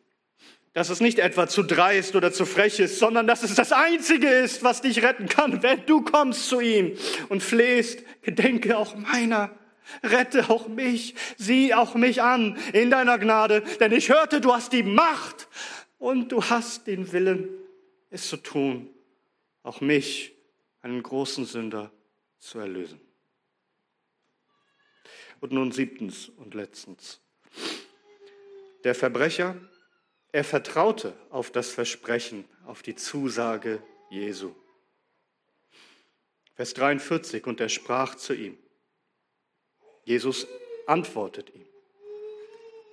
dass 0.74 0.90
es 0.90 1.02
nicht 1.02 1.20
etwa 1.20 1.48
zu 1.48 1.64
dreist 1.64 2.16
oder 2.16 2.32
zu 2.32 2.46
frech 2.46 2.80
ist, 2.80 3.00
sondern 3.00 3.28
dass 3.28 3.44
es 3.44 3.56
das 3.56 3.72
Einzige 3.72 4.30
ist, 4.30 4.64
was 4.64 4.82
dich 4.82 5.04
retten 5.04 5.28
kann, 5.28 5.64
wenn 5.64 5.86
du 5.86 6.04
kommst 6.04 6.48
zu 6.48 6.62
ihm 6.62 6.98
und 7.30 7.42
flehst, 7.42 8.04
gedenke 8.22 8.78
auch 8.78 8.96
meiner 8.96 9.58
Rette 10.04 10.50
auch 10.50 10.68
mich, 10.68 11.16
sieh 11.38 11.74
auch 11.74 11.96
mich 11.96 12.22
an 12.22 12.58
in 12.74 12.90
deiner 12.90 13.18
Gnade, 13.18 13.62
denn 13.80 13.92
ich 13.92 14.10
hörte, 14.10 14.42
du 14.42 14.54
hast 14.54 14.74
die 14.74 14.84
Macht 14.84 15.48
und 15.98 16.32
du 16.32 16.44
hast 16.44 16.88
den 16.88 17.12
Willen, 17.12 17.50
es 18.10 18.28
zu 18.30 18.38
tun, 18.38 18.90
auch 19.64 19.82
mich, 19.82 20.36
einen 20.82 21.04
großen 21.04 21.46
Sünder, 21.46 21.92
zu 22.38 22.60
erlösen. 22.60 23.02
Und 25.42 25.52
nun 25.52 25.72
siebtens 25.72 26.30
und 26.30 26.54
letztens. 26.54 27.20
Der 28.84 28.96
Verbrecher, 28.96 29.56
er 30.32 30.44
vertraute 30.44 31.14
auf 31.30 31.52
das 31.52 31.70
Versprechen, 31.70 32.46
auf 32.66 32.82
die 32.82 32.96
Zusage 32.96 33.84
Jesu. 34.10 34.54
Vers 36.56 36.74
43, 36.74 37.46
und 37.46 37.60
er 37.60 37.70
sprach 37.70 38.16
zu 38.16 38.34
ihm, 38.34 38.58
Jesus 40.10 40.48
antwortet 40.88 41.54
ihm, 41.54 41.68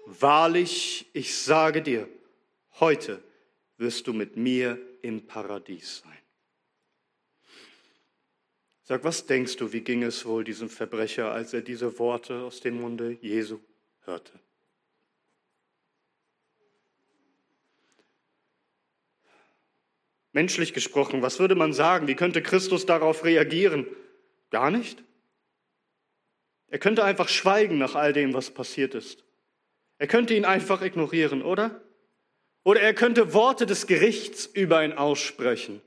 Wahrlich, 0.05 1.07
ich 1.15 1.35
sage 1.35 1.81
dir, 1.81 2.07
heute 2.79 3.23
wirst 3.79 4.07
du 4.07 4.13
mit 4.13 4.37
mir 4.37 4.79
im 5.01 5.27
Paradies 5.27 6.03
sein. 6.05 6.19
Sag, 8.83 9.03
was 9.03 9.25
denkst 9.25 9.57
du, 9.57 9.73
wie 9.73 9.81
ging 9.81 10.03
es 10.03 10.27
wohl 10.27 10.45
diesem 10.45 10.69
Verbrecher, 10.69 11.33
als 11.33 11.55
er 11.55 11.63
diese 11.63 11.99
Worte 11.99 12.43
aus 12.43 12.61
dem 12.61 12.83
Munde 12.83 13.17
Jesu 13.23 13.61
hörte? 14.05 14.39
Menschlich 20.33 20.75
gesprochen, 20.75 21.23
was 21.23 21.39
würde 21.39 21.55
man 21.55 21.73
sagen? 21.73 22.09
Wie 22.09 22.15
könnte 22.15 22.43
Christus 22.43 22.85
darauf 22.85 23.25
reagieren? 23.25 23.87
Gar 24.51 24.71
nicht? 24.71 25.06
Er 26.69 26.79
könnte 26.79 27.05
einfach 27.05 27.29
schweigen 27.29 27.79
nach 27.79 27.95
all 27.95 28.13
dem, 28.13 28.35
was 28.35 28.51
passiert 28.51 28.95
ist. 28.95 29.25
Er 29.99 30.07
könnte 30.07 30.35
ihn 30.35 30.45
einfach 30.45 30.83
ignorieren, 30.83 31.43
oder? 31.43 31.81
Oder 32.65 32.81
er 32.81 32.95
könnte 32.95 33.33
Worte 33.33 33.67
des 33.67 33.87
Gerichts 33.87 34.47
über 34.47 34.85
ihn 34.85 34.93
aussprechen. 34.93 35.81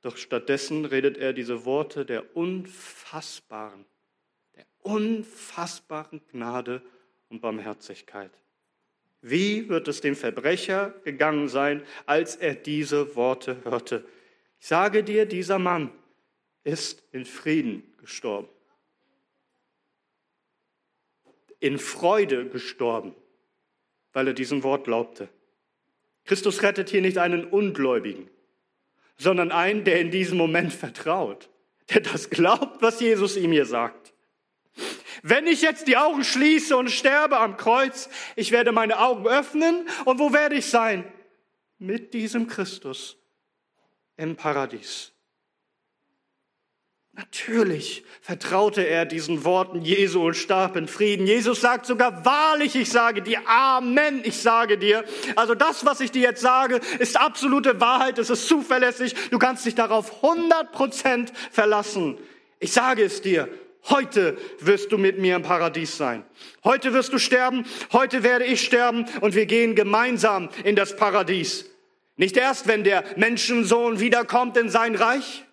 Doch 0.00 0.16
stattdessen 0.16 0.84
redet 0.84 1.16
er 1.18 1.32
diese 1.32 1.64
Worte 1.64 2.04
der 2.04 2.36
unfassbaren, 2.36 3.84
der 4.56 4.64
unfassbaren 4.80 6.20
Gnade 6.30 6.82
und 7.28 7.40
Barmherzigkeit. 7.40 8.30
Wie 9.20 9.68
wird 9.68 9.86
es 9.86 10.00
dem 10.00 10.16
Verbrecher 10.16 10.94
gegangen 11.04 11.48
sein, 11.48 11.82
als 12.06 12.36
er 12.36 12.54
diese 12.54 13.14
Worte 13.14 13.62
hörte? 13.64 14.04
Ich 14.58 14.66
sage 14.66 15.04
dir, 15.04 15.26
dieser 15.26 15.58
Mann 15.58 15.92
ist 16.64 17.04
in 17.12 17.24
Frieden 17.24 17.82
gestorben 17.98 18.48
in 21.62 21.78
Freude 21.78 22.48
gestorben, 22.48 23.14
weil 24.12 24.26
er 24.26 24.34
diesem 24.34 24.64
Wort 24.64 24.84
glaubte. 24.84 25.28
Christus 26.24 26.62
rettet 26.62 26.90
hier 26.90 27.00
nicht 27.00 27.18
einen 27.18 27.44
Ungläubigen, 27.44 28.28
sondern 29.16 29.52
einen, 29.52 29.84
der 29.84 30.00
in 30.00 30.10
diesem 30.10 30.38
Moment 30.38 30.72
vertraut, 30.72 31.48
der 31.90 32.00
das 32.00 32.30
glaubt, 32.30 32.82
was 32.82 33.00
Jesus 33.00 33.36
ihm 33.36 33.52
hier 33.52 33.66
sagt. 33.66 34.12
Wenn 35.22 35.46
ich 35.46 35.62
jetzt 35.62 35.86
die 35.86 35.96
Augen 35.96 36.24
schließe 36.24 36.76
und 36.76 36.90
sterbe 36.90 37.38
am 37.38 37.56
Kreuz, 37.56 38.08
ich 38.34 38.50
werde 38.50 38.72
meine 38.72 38.98
Augen 38.98 39.26
öffnen 39.28 39.88
und 40.04 40.18
wo 40.18 40.32
werde 40.32 40.56
ich 40.56 40.66
sein? 40.66 41.04
Mit 41.78 42.12
diesem 42.12 42.48
Christus 42.48 43.16
im 44.16 44.34
Paradies. 44.34 45.11
Natürlich 47.14 48.04
vertraute 48.22 48.86
er 48.86 49.04
diesen 49.04 49.44
Worten 49.44 49.82
Jesu 49.82 50.26
und 50.26 50.34
starb 50.34 50.76
in 50.76 50.88
Frieden. 50.88 51.26
Jesus 51.26 51.60
sagt 51.60 51.84
sogar, 51.84 52.24
wahrlich, 52.24 52.74
ich 52.74 52.88
sage 52.90 53.20
dir, 53.20 53.46
Amen, 53.46 54.22
ich 54.24 54.38
sage 54.38 54.78
dir. 54.78 55.04
Also 55.36 55.54
das, 55.54 55.84
was 55.84 56.00
ich 56.00 56.10
dir 56.10 56.22
jetzt 56.22 56.40
sage, 56.40 56.80
ist 57.00 57.20
absolute 57.20 57.82
Wahrheit, 57.82 58.18
es 58.18 58.30
ist 58.30 58.48
zuverlässig. 58.48 59.14
Du 59.30 59.38
kannst 59.38 59.66
dich 59.66 59.74
darauf 59.74 60.22
100 60.22 60.72
Prozent 60.72 61.32
verlassen. 61.50 62.16
Ich 62.60 62.72
sage 62.72 63.02
es 63.02 63.20
dir, 63.20 63.46
heute 63.90 64.38
wirst 64.60 64.90
du 64.90 64.96
mit 64.96 65.18
mir 65.18 65.36
im 65.36 65.42
Paradies 65.42 65.98
sein. 65.98 66.24
Heute 66.64 66.94
wirst 66.94 67.12
du 67.12 67.18
sterben, 67.18 67.66
heute 67.92 68.22
werde 68.22 68.46
ich 68.46 68.64
sterben 68.64 69.04
und 69.20 69.34
wir 69.34 69.44
gehen 69.44 69.74
gemeinsam 69.74 70.48
in 70.64 70.76
das 70.76 70.96
Paradies. 70.96 71.66
Nicht 72.16 72.38
erst, 72.38 72.68
wenn 72.68 72.84
der 72.84 73.04
Menschensohn 73.16 74.00
wiederkommt 74.00 74.56
in 74.56 74.70
sein 74.70 74.94
Reich, 74.94 75.44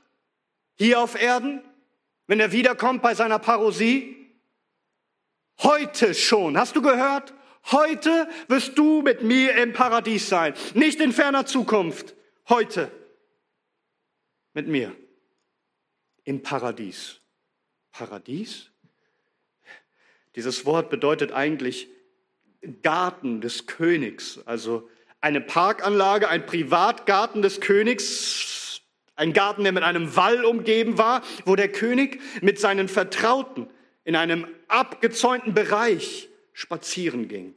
hier 0.80 1.00
auf 1.02 1.22
Erden, 1.22 1.62
wenn 2.26 2.40
er 2.40 2.52
wiederkommt 2.52 3.02
bei 3.02 3.14
seiner 3.14 3.38
Parosie. 3.38 4.16
Heute 5.62 6.14
schon, 6.16 6.58
hast 6.58 6.76
du 6.76 6.82
gehört? 6.82 7.34
Heute 7.72 8.30
wirst 8.48 8.78
du 8.78 9.02
mit 9.02 9.22
mir 9.22 9.56
im 9.56 9.74
Paradies 9.74 10.30
sein, 10.30 10.54
nicht 10.74 11.02
in 11.02 11.12
ferner 11.12 11.46
Zukunft, 11.46 12.16
heute 12.48 12.90
mit 14.54 14.68
mir 14.68 14.96
im 16.24 16.42
Paradies. 16.42 17.20
Paradies? 17.92 18.72
Dieses 20.36 20.66
Wort 20.66 20.90
bedeutet 20.90 21.34
eigentlich 21.34 21.90
Garten 22.82 23.42
des 23.42 23.68
Königs, 23.68 24.40
also 24.46 24.90
eine 25.20 25.42
Parkanlage, 25.42 26.30
ein 26.30 26.46
Privatgarten 26.46 27.42
des 27.42 27.60
Königs, 27.60 28.59
ein 29.20 29.34
Garten, 29.34 29.64
der 29.64 29.74
mit 29.74 29.84
einem 29.84 30.16
Wall 30.16 30.46
umgeben 30.46 30.98
war, 30.98 31.22
wo 31.44 31.58
der 31.58 31.70
König 31.70 32.22
mit 32.42 32.58
seinen 32.58 32.88
Vertrauten 32.88 33.68
in 34.06 34.16
einem 34.16 34.48
abgezäunten 34.70 35.54
Bereich 35.54 36.30
spazieren 36.54 37.28
ging. 37.28 37.54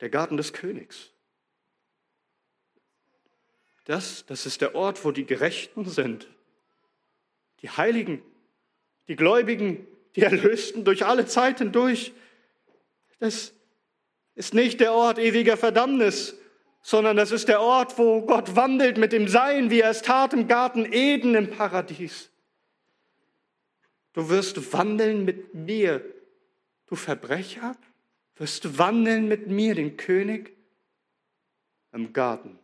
Der 0.00 0.10
Garten 0.10 0.36
des 0.36 0.52
Königs. 0.52 1.10
Das, 3.84 4.26
das 4.26 4.44
ist 4.44 4.60
der 4.60 4.74
Ort, 4.74 5.04
wo 5.04 5.12
die 5.12 5.24
Gerechten 5.24 5.88
sind, 5.88 6.28
die 7.60 7.70
Heiligen, 7.70 8.22
die 9.06 9.14
Gläubigen, 9.14 9.86
die 10.16 10.22
Erlösten 10.22 10.84
durch 10.84 11.06
alle 11.06 11.26
Zeiten 11.26 11.70
durch. 11.70 12.12
Das 13.20 13.52
ist 14.34 14.52
nicht 14.52 14.80
der 14.80 14.94
Ort 14.94 15.20
ewiger 15.20 15.56
Verdammnis, 15.56 16.36
sondern 16.82 17.16
das 17.16 17.30
ist 17.30 17.48
der 17.48 17.60
Ort, 17.60 17.96
wo 17.96 18.22
Gott 18.22 18.56
wandelt 18.56 18.98
mit 18.98 19.12
dem 19.12 19.28
Sein, 19.28 19.70
wie 19.70 19.80
er 19.80 19.90
es 19.90 20.02
tat 20.02 20.32
im 20.32 20.48
Garten 20.48 20.92
Eden 20.92 21.34
im 21.34 21.50
Paradies. 21.50 22.30
Du 24.12 24.28
wirst 24.28 24.72
wandeln 24.72 25.24
mit 25.24 25.54
mir, 25.54 26.04
du 26.86 26.96
Verbrecher, 26.96 27.76
wirst 28.36 28.78
wandeln 28.78 29.28
mit 29.28 29.46
mir, 29.46 29.74
den 29.74 29.96
König, 29.96 30.56
im 31.92 32.12
Garten, 32.12 32.58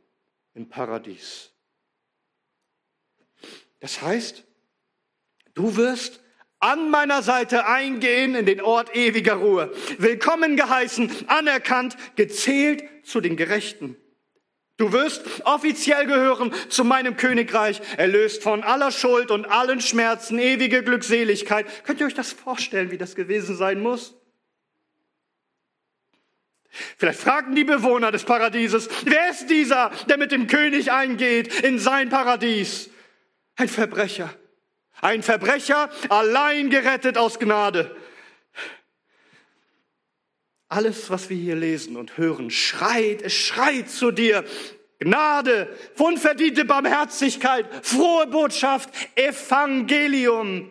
im 0.54 0.68
Paradies. 0.68 1.52
Das 3.80 4.02
heißt, 4.02 4.44
du 5.54 5.76
wirst 5.76 6.20
an 6.58 6.90
meiner 6.90 7.22
Seite 7.22 7.66
eingehen 7.66 8.34
in 8.34 8.44
den 8.44 8.60
Ort 8.60 8.94
ewiger 8.96 9.34
Ruhe. 9.34 9.72
Willkommen 9.98 10.56
geheißen, 10.56 11.28
anerkannt, 11.28 11.96
gezählt 12.16 12.82
zu 13.04 13.20
den 13.20 13.36
Gerechten. 13.36 13.96
Du 14.78 14.92
wirst 14.92 15.44
offiziell 15.44 16.06
gehören 16.06 16.54
zu 16.68 16.84
meinem 16.84 17.16
Königreich, 17.16 17.80
erlöst 17.96 18.44
von 18.44 18.62
aller 18.62 18.92
Schuld 18.92 19.32
und 19.32 19.44
allen 19.44 19.80
Schmerzen, 19.80 20.38
ewige 20.38 20.84
Glückseligkeit. 20.84 21.66
Könnt 21.84 22.00
ihr 22.00 22.06
euch 22.06 22.14
das 22.14 22.32
vorstellen, 22.32 22.92
wie 22.92 22.96
das 22.96 23.16
gewesen 23.16 23.56
sein 23.56 23.80
muss? 23.80 24.14
Vielleicht 26.96 27.18
fragten 27.18 27.56
die 27.56 27.64
Bewohner 27.64 28.12
des 28.12 28.22
Paradieses, 28.22 28.88
wer 29.04 29.30
ist 29.30 29.50
dieser, 29.50 29.90
der 30.08 30.16
mit 30.16 30.30
dem 30.30 30.46
König 30.46 30.92
eingeht 30.92 31.52
in 31.64 31.80
sein 31.80 32.08
Paradies? 32.08 32.90
Ein 33.56 33.68
Verbrecher. 33.68 34.32
Ein 35.00 35.24
Verbrecher, 35.24 35.90
allein 36.08 36.70
gerettet 36.70 37.18
aus 37.18 37.40
Gnade. 37.40 37.96
Alles, 40.68 41.08
was 41.08 41.30
wir 41.30 41.36
hier 41.36 41.56
lesen 41.56 41.96
und 41.96 42.18
hören, 42.18 42.50
schreit, 42.50 43.22
es 43.22 43.32
schreit 43.32 43.88
zu 43.88 44.10
dir. 44.10 44.44
Gnade, 44.98 45.68
unverdiente 45.96 46.64
Barmherzigkeit, 46.64 47.66
frohe 47.82 48.26
Botschaft, 48.26 48.90
Evangelium. 49.14 50.70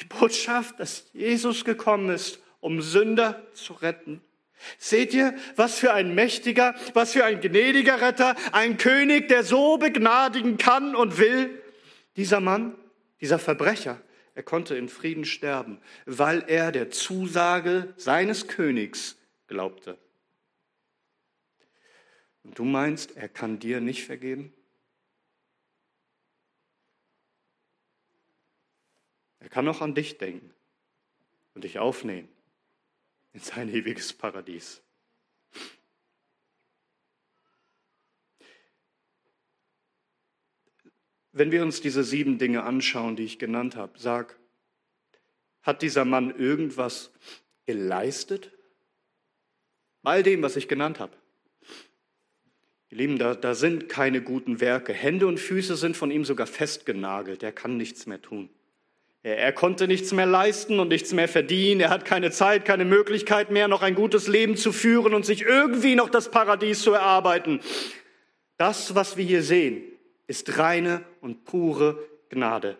Die 0.00 0.04
Botschaft, 0.04 0.78
dass 0.78 1.10
Jesus 1.12 1.64
gekommen 1.64 2.10
ist, 2.10 2.38
um 2.60 2.80
Sünder 2.80 3.42
zu 3.54 3.74
retten. 3.74 4.22
Seht 4.78 5.12
ihr, 5.12 5.34
was 5.56 5.78
für 5.78 5.92
ein 5.92 6.14
mächtiger, 6.14 6.74
was 6.94 7.12
für 7.12 7.24
ein 7.24 7.40
gnädiger 7.40 8.00
Retter, 8.00 8.34
ein 8.52 8.78
König, 8.78 9.28
der 9.28 9.44
so 9.44 9.76
begnadigen 9.76 10.56
kann 10.56 10.94
und 10.94 11.18
will. 11.18 11.62
Dieser 12.16 12.40
Mann, 12.40 12.74
dieser 13.20 13.38
Verbrecher, 13.38 14.00
er 14.36 14.42
konnte 14.42 14.76
in 14.76 14.90
Frieden 14.90 15.24
sterben, 15.24 15.80
weil 16.04 16.44
er 16.46 16.70
der 16.70 16.90
Zusage 16.90 17.94
seines 17.96 18.46
Königs 18.46 19.16
glaubte. 19.48 19.96
Und 22.44 22.58
du 22.58 22.64
meinst, 22.64 23.16
er 23.16 23.30
kann 23.30 23.58
dir 23.58 23.80
nicht 23.80 24.04
vergeben? 24.04 24.52
Er 29.40 29.48
kann 29.48 29.64
noch 29.64 29.80
an 29.80 29.94
dich 29.94 30.18
denken 30.18 30.52
und 31.54 31.64
dich 31.64 31.78
aufnehmen 31.78 32.28
in 33.32 33.40
sein 33.40 33.70
ewiges 33.70 34.12
Paradies. 34.12 34.82
Wenn 41.36 41.52
wir 41.52 41.62
uns 41.62 41.82
diese 41.82 42.02
sieben 42.02 42.38
Dinge 42.38 42.62
anschauen, 42.62 43.14
die 43.14 43.24
ich 43.24 43.38
genannt 43.38 43.76
habe, 43.76 43.92
sag, 43.98 44.38
hat 45.60 45.82
dieser 45.82 46.06
Mann 46.06 46.34
irgendwas 46.34 47.12
geleistet? 47.66 48.52
All 50.02 50.22
dem, 50.22 50.40
was 50.40 50.56
ich 50.56 50.66
genannt 50.66 50.98
habe. 50.98 51.12
Ihr 52.88 52.96
Lieben, 52.96 53.18
da, 53.18 53.34
da 53.34 53.54
sind 53.54 53.90
keine 53.90 54.22
guten 54.22 54.60
Werke. 54.60 54.94
Hände 54.94 55.26
und 55.26 55.38
Füße 55.38 55.76
sind 55.76 55.94
von 55.94 56.10
ihm 56.10 56.24
sogar 56.24 56.46
festgenagelt. 56.46 57.42
Er 57.42 57.52
kann 57.52 57.76
nichts 57.76 58.06
mehr 58.06 58.22
tun. 58.22 58.48
Er, 59.22 59.36
er 59.36 59.52
konnte 59.52 59.88
nichts 59.88 60.12
mehr 60.12 60.24
leisten 60.24 60.80
und 60.80 60.88
nichts 60.88 61.12
mehr 61.12 61.28
verdienen. 61.28 61.82
Er 61.82 61.90
hat 61.90 62.06
keine 62.06 62.30
Zeit, 62.30 62.64
keine 62.64 62.86
Möglichkeit 62.86 63.50
mehr, 63.50 63.68
noch 63.68 63.82
ein 63.82 63.94
gutes 63.94 64.26
Leben 64.26 64.56
zu 64.56 64.72
führen 64.72 65.12
und 65.12 65.26
sich 65.26 65.42
irgendwie 65.42 65.96
noch 65.96 66.08
das 66.08 66.30
Paradies 66.30 66.80
zu 66.80 66.92
erarbeiten. 66.92 67.60
Das, 68.56 68.94
was 68.94 69.18
wir 69.18 69.24
hier 69.26 69.42
sehen, 69.42 69.82
ist 70.28 70.58
reine 70.58 71.04
und 71.26 71.44
pure 71.44 71.98
Gnade. 72.28 72.78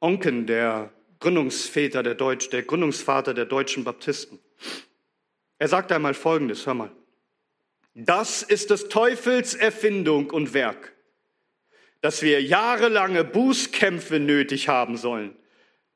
Onken, 0.00 0.46
der 0.46 0.92
Gründungsväter 1.18 2.02
der 2.02 2.14
Deutsch, 2.14 2.50
der 2.50 2.62
Gründungsvater 2.62 3.32
der 3.32 3.46
deutschen 3.46 3.84
Baptisten, 3.84 4.38
er 5.58 5.68
sagte 5.68 5.94
einmal 5.94 6.14
Folgendes, 6.14 6.66
hör 6.66 6.74
mal. 6.74 6.90
Das 7.94 8.42
ist 8.42 8.70
des 8.70 8.88
Teufels 8.88 9.54
Erfindung 9.54 10.30
und 10.30 10.52
Werk, 10.52 10.92
dass 12.02 12.22
wir 12.22 12.42
jahrelange 12.42 13.24
Bußkämpfe 13.24 14.20
nötig 14.20 14.68
haben 14.68 14.98
sollen, 14.98 15.34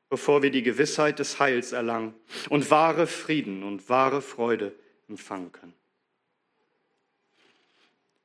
bevor 0.09 0.41
wir 0.41 0.49
die 0.49 0.63
Gewissheit 0.63 1.19
des 1.19 1.39
Heils 1.39 1.71
erlangen 1.71 2.15
und 2.49 2.71
wahre 2.71 3.05
Frieden 3.05 3.63
und 3.63 3.89
wahre 3.89 4.23
Freude 4.23 4.73
empfangen 5.07 5.51
können. 5.51 5.73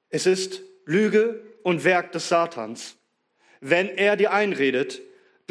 Es 0.09 0.27
ist 0.27 0.63
Lüge 0.87 1.50
und 1.63 1.85
Werk 1.85 2.13
des 2.13 2.29
Satans, 2.29 2.97
wenn 3.61 3.89
er 3.89 4.17
dir 4.17 4.33
einredet, 4.33 5.01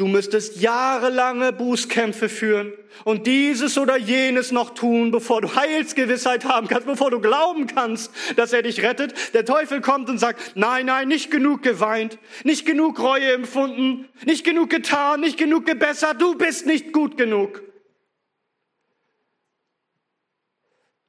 du 0.00 0.06
müsstest 0.06 0.62
jahrelange 0.62 1.52
Bußkämpfe 1.52 2.30
führen 2.30 2.72
und 3.04 3.26
dieses 3.26 3.76
oder 3.76 3.98
jenes 3.98 4.50
noch 4.50 4.74
tun, 4.74 5.10
bevor 5.10 5.42
du 5.42 5.54
Heilsgewissheit 5.54 6.46
haben 6.46 6.68
kannst, 6.68 6.86
bevor 6.86 7.10
du 7.10 7.20
glauben 7.20 7.66
kannst, 7.66 8.10
dass 8.36 8.54
er 8.54 8.62
dich 8.62 8.82
rettet. 8.82 9.34
Der 9.34 9.44
Teufel 9.44 9.82
kommt 9.82 10.08
und 10.08 10.18
sagt, 10.18 10.56
nein, 10.56 10.86
nein, 10.86 11.06
nicht 11.06 11.30
genug 11.30 11.62
geweint, 11.62 12.18
nicht 12.44 12.64
genug 12.64 12.98
Reue 12.98 13.32
empfunden, 13.32 14.08
nicht 14.24 14.42
genug 14.42 14.70
getan, 14.70 15.20
nicht 15.20 15.36
genug 15.36 15.66
gebessert, 15.66 16.20
du 16.20 16.34
bist 16.34 16.66
nicht 16.66 16.92
gut 16.92 17.18
genug. 17.18 17.62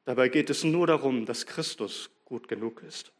Dabei 0.04 0.28
geht 0.28 0.50
es 0.50 0.66
nur 0.66 0.88
darum, 0.88 1.26
dass 1.26 1.46
Christus 1.46 2.10
gut 2.26 2.50
genug 2.50 2.84
ist 2.86 3.14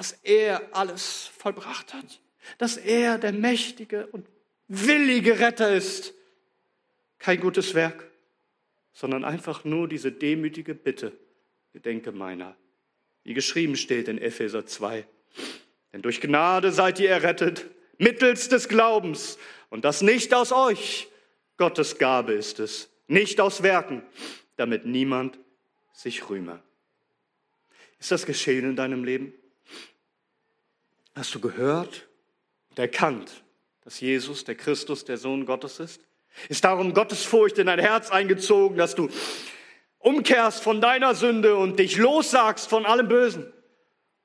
dass 0.00 0.12
er 0.22 0.62
alles 0.72 1.30
vollbracht 1.36 1.92
hat, 1.92 2.20
dass 2.56 2.78
er 2.78 3.18
der 3.18 3.34
mächtige 3.34 4.06
und 4.06 4.26
willige 4.66 5.40
Retter 5.40 5.74
ist. 5.74 6.14
Kein 7.18 7.38
gutes 7.38 7.74
Werk, 7.74 8.10
sondern 8.94 9.26
einfach 9.26 9.62
nur 9.64 9.88
diese 9.88 10.10
demütige 10.10 10.74
Bitte, 10.74 11.12
gedenke 11.74 12.12
meiner, 12.12 12.56
wie 13.24 13.34
geschrieben 13.34 13.76
steht 13.76 14.08
in 14.08 14.16
Epheser 14.16 14.64
2. 14.64 15.06
Denn 15.92 16.00
durch 16.00 16.22
Gnade 16.22 16.72
seid 16.72 16.98
ihr 16.98 17.10
errettet, 17.10 17.66
mittels 17.98 18.48
des 18.48 18.70
Glaubens, 18.70 19.36
und 19.68 19.84
das 19.84 20.00
nicht 20.00 20.32
aus 20.32 20.50
euch, 20.50 21.08
Gottes 21.58 21.98
Gabe 21.98 22.32
ist 22.32 22.58
es, 22.58 22.88
nicht 23.06 23.38
aus 23.38 23.62
Werken, 23.62 24.02
damit 24.56 24.86
niemand 24.86 25.38
sich 25.92 26.30
rühme. 26.30 26.62
Ist 27.98 28.12
das 28.12 28.24
geschehen 28.24 28.64
in 28.64 28.76
deinem 28.76 29.04
Leben? 29.04 29.34
Hast 31.20 31.34
du 31.34 31.40
gehört 31.40 32.08
und 32.70 32.78
erkannt, 32.78 33.44
dass 33.84 34.00
Jesus, 34.00 34.44
der 34.44 34.54
Christus, 34.54 35.04
der 35.04 35.18
Sohn 35.18 35.44
Gottes 35.44 35.78
ist? 35.78 36.00
Ist 36.48 36.64
darum 36.64 36.94
Gottesfurcht 36.94 37.58
in 37.58 37.66
dein 37.66 37.78
Herz 37.78 38.10
eingezogen, 38.10 38.78
dass 38.78 38.94
du 38.94 39.10
umkehrst 39.98 40.62
von 40.62 40.80
deiner 40.80 41.14
Sünde 41.14 41.56
und 41.56 41.78
dich 41.78 41.98
lossagst 41.98 42.70
von 42.70 42.86
allem 42.86 43.08
Bösen? 43.08 43.52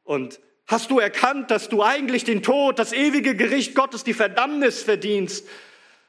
Und 0.06 0.40
hast 0.68 0.90
du 0.90 0.98
erkannt, 0.98 1.52
dass 1.52 1.68
du 1.68 1.84
eigentlich 1.84 2.24
den 2.24 2.42
Tod, 2.42 2.80
das 2.80 2.94
ewige 2.94 3.36
Gericht 3.36 3.76
Gottes, 3.76 4.06
die 4.06 4.14
Verdammnis 4.14 4.82
verdienst? 4.82 5.46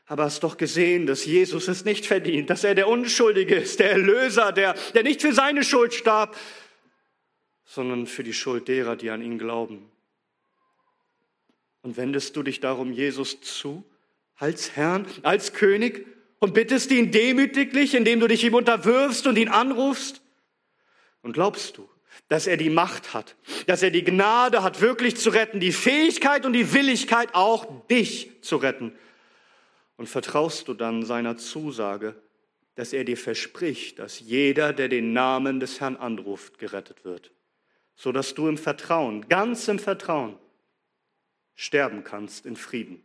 Aber 0.06 0.22
hast 0.22 0.44
doch 0.44 0.56
gesehen, 0.56 1.08
dass 1.08 1.24
Jesus 1.24 1.66
es 1.66 1.84
nicht 1.84 2.06
verdient, 2.06 2.48
dass 2.48 2.62
er 2.62 2.76
der 2.76 2.86
Unschuldige 2.86 3.56
ist, 3.56 3.80
der 3.80 3.90
Erlöser, 3.90 4.52
der, 4.52 4.76
der 4.94 5.02
nicht 5.02 5.20
für 5.20 5.32
seine 5.32 5.64
Schuld 5.64 5.94
starb, 5.94 6.36
sondern 7.64 8.06
für 8.06 8.22
die 8.22 8.32
Schuld 8.32 8.68
derer, 8.68 8.94
die 8.94 9.10
an 9.10 9.20
ihn 9.20 9.36
glauben. 9.36 9.90
Und 11.86 11.96
wendest 11.96 12.34
du 12.34 12.42
dich 12.42 12.58
darum 12.58 12.90
Jesus 12.90 13.40
zu, 13.42 13.84
als 14.34 14.74
Herrn, 14.74 15.06
als 15.22 15.52
König, 15.52 16.04
und 16.40 16.52
bittest 16.52 16.90
ihn 16.90 17.12
demütiglich, 17.12 17.94
indem 17.94 18.18
du 18.18 18.26
dich 18.26 18.42
ihm 18.42 18.54
unterwirfst 18.54 19.24
und 19.28 19.38
ihn 19.38 19.48
anrufst? 19.48 20.20
Und 21.22 21.34
glaubst 21.34 21.78
du, 21.78 21.88
dass 22.26 22.48
er 22.48 22.56
die 22.56 22.70
Macht 22.70 23.14
hat, 23.14 23.36
dass 23.68 23.84
er 23.84 23.92
die 23.92 24.02
Gnade 24.02 24.64
hat, 24.64 24.80
wirklich 24.80 25.16
zu 25.16 25.30
retten, 25.30 25.60
die 25.60 25.70
Fähigkeit 25.70 26.44
und 26.44 26.54
die 26.54 26.72
Willigkeit, 26.74 27.28
auch 27.34 27.86
dich 27.86 28.32
zu 28.42 28.56
retten? 28.56 28.92
Und 29.96 30.08
vertraust 30.08 30.66
du 30.66 30.74
dann 30.74 31.04
seiner 31.04 31.36
Zusage, 31.36 32.16
dass 32.74 32.92
er 32.92 33.04
dir 33.04 33.16
verspricht, 33.16 34.00
dass 34.00 34.18
jeder, 34.18 34.72
der 34.72 34.88
den 34.88 35.12
Namen 35.12 35.60
des 35.60 35.80
Herrn 35.80 35.94
anruft, 35.94 36.58
gerettet 36.58 37.04
wird, 37.04 37.30
so 37.94 38.10
dass 38.10 38.34
du 38.34 38.48
im 38.48 38.58
Vertrauen, 38.58 39.28
ganz 39.28 39.68
im 39.68 39.78
Vertrauen, 39.78 40.36
sterben 41.56 42.04
kannst 42.04 42.46
in 42.46 42.54
Frieden. 42.56 43.02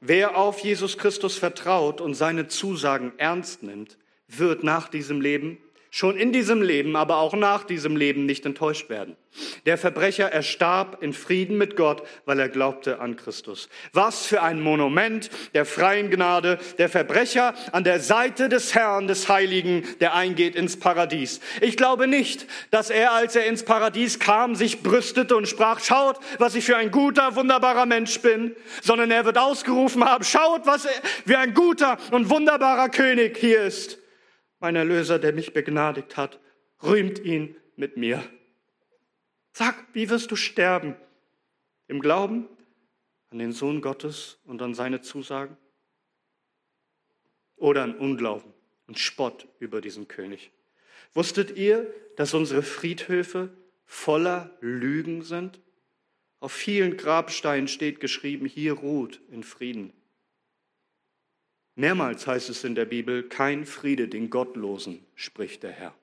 Wer 0.00 0.36
auf 0.36 0.58
Jesus 0.60 0.98
Christus 0.98 1.36
vertraut 1.36 2.00
und 2.00 2.14
seine 2.14 2.48
Zusagen 2.48 3.12
ernst 3.18 3.62
nimmt, 3.62 3.96
wird 4.28 4.64
nach 4.64 4.88
diesem 4.88 5.20
Leben 5.20 5.58
schon 5.96 6.18
in 6.18 6.30
diesem 6.30 6.60
Leben, 6.60 6.94
aber 6.94 7.16
auch 7.16 7.32
nach 7.32 7.64
diesem 7.64 7.96
Leben 7.96 8.26
nicht 8.26 8.44
enttäuscht 8.44 8.90
werden. 8.90 9.16
Der 9.64 9.78
Verbrecher 9.78 10.30
erstarb 10.30 11.02
in 11.02 11.14
Frieden 11.14 11.56
mit 11.56 11.74
Gott, 11.74 12.02
weil 12.26 12.38
er 12.38 12.50
glaubte 12.50 13.00
an 13.00 13.16
Christus. 13.16 13.70
Was 13.94 14.26
für 14.26 14.42
ein 14.42 14.60
Monument 14.60 15.30
der 15.54 15.64
freien 15.64 16.10
Gnade, 16.10 16.58
der 16.76 16.90
Verbrecher 16.90 17.54
an 17.72 17.82
der 17.82 18.00
Seite 18.00 18.50
des 18.50 18.74
Herrn, 18.74 19.06
des 19.06 19.30
Heiligen, 19.30 19.84
der 20.00 20.14
eingeht 20.14 20.54
ins 20.54 20.78
Paradies. 20.78 21.40
Ich 21.62 21.78
glaube 21.78 22.06
nicht, 22.06 22.46
dass 22.70 22.90
er, 22.90 23.12
als 23.12 23.34
er 23.34 23.46
ins 23.46 23.62
Paradies 23.62 24.18
kam, 24.18 24.54
sich 24.54 24.82
brüstete 24.82 25.34
und 25.34 25.48
sprach, 25.48 25.80
schaut, 25.80 26.18
was 26.36 26.56
ich 26.56 26.66
für 26.66 26.76
ein 26.76 26.90
guter, 26.90 27.36
wunderbarer 27.36 27.86
Mensch 27.86 28.20
bin, 28.20 28.54
sondern 28.82 29.10
er 29.10 29.24
wird 29.24 29.38
ausgerufen 29.38 30.04
haben, 30.04 30.24
schaut, 30.24 30.66
was 30.66 30.84
er, 30.84 30.92
wie 31.24 31.36
ein 31.36 31.54
guter 31.54 31.96
und 32.10 32.28
wunderbarer 32.28 32.90
König 32.90 33.38
hier 33.38 33.62
ist. 33.62 33.98
Mein 34.58 34.76
Erlöser, 34.76 35.18
der 35.18 35.32
mich 35.32 35.52
begnadigt 35.52 36.16
hat, 36.16 36.40
rühmt 36.82 37.18
ihn 37.18 37.56
mit 37.76 37.96
mir. 37.96 38.22
Sag, 39.52 39.86
wie 39.92 40.08
wirst 40.08 40.30
du 40.30 40.36
sterben? 40.36 40.96
Im 41.88 42.00
Glauben 42.00 42.48
an 43.30 43.38
den 43.38 43.52
Sohn 43.52 43.80
Gottes 43.80 44.38
und 44.44 44.62
an 44.62 44.74
seine 44.74 45.00
Zusagen? 45.00 45.56
Oder 47.56 47.82
an 47.82 47.96
Unglauben 47.96 48.52
und 48.86 48.98
Spott 48.98 49.48
über 49.58 49.80
diesen 49.80 50.08
König? 50.08 50.50
Wusstet 51.14 51.56
ihr, 51.56 51.92
dass 52.16 52.34
unsere 52.34 52.62
Friedhöfe 52.62 53.50
voller 53.84 54.56
Lügen 54.60 55.22
sind? 55.22 55.60
Auf 56.40 56.52
vielen 56.52 56.96
Grabsteinen 56.96 57.68
steht 57.68 58.00
geschrieben, 58.00 58.46
hier 58.46 58.74
ruht 58.74 59.20
in 59.30 59.42
Frieden. 59.42 59.92
Mehrmals 61.76 62.26
heißt 62.26 62.48
es 62.48 62.64
in 62.64 62.74
der 62.74 62.86
Bibel, 62.86 63.22
kein 63.22 63.66
Friede 63.66 64.08
den 64.08 64.30
Gottlosen, 64.30 65.04
spricht 65.14 65.62
der 65.62 65.72
Herr. 65.72 65.94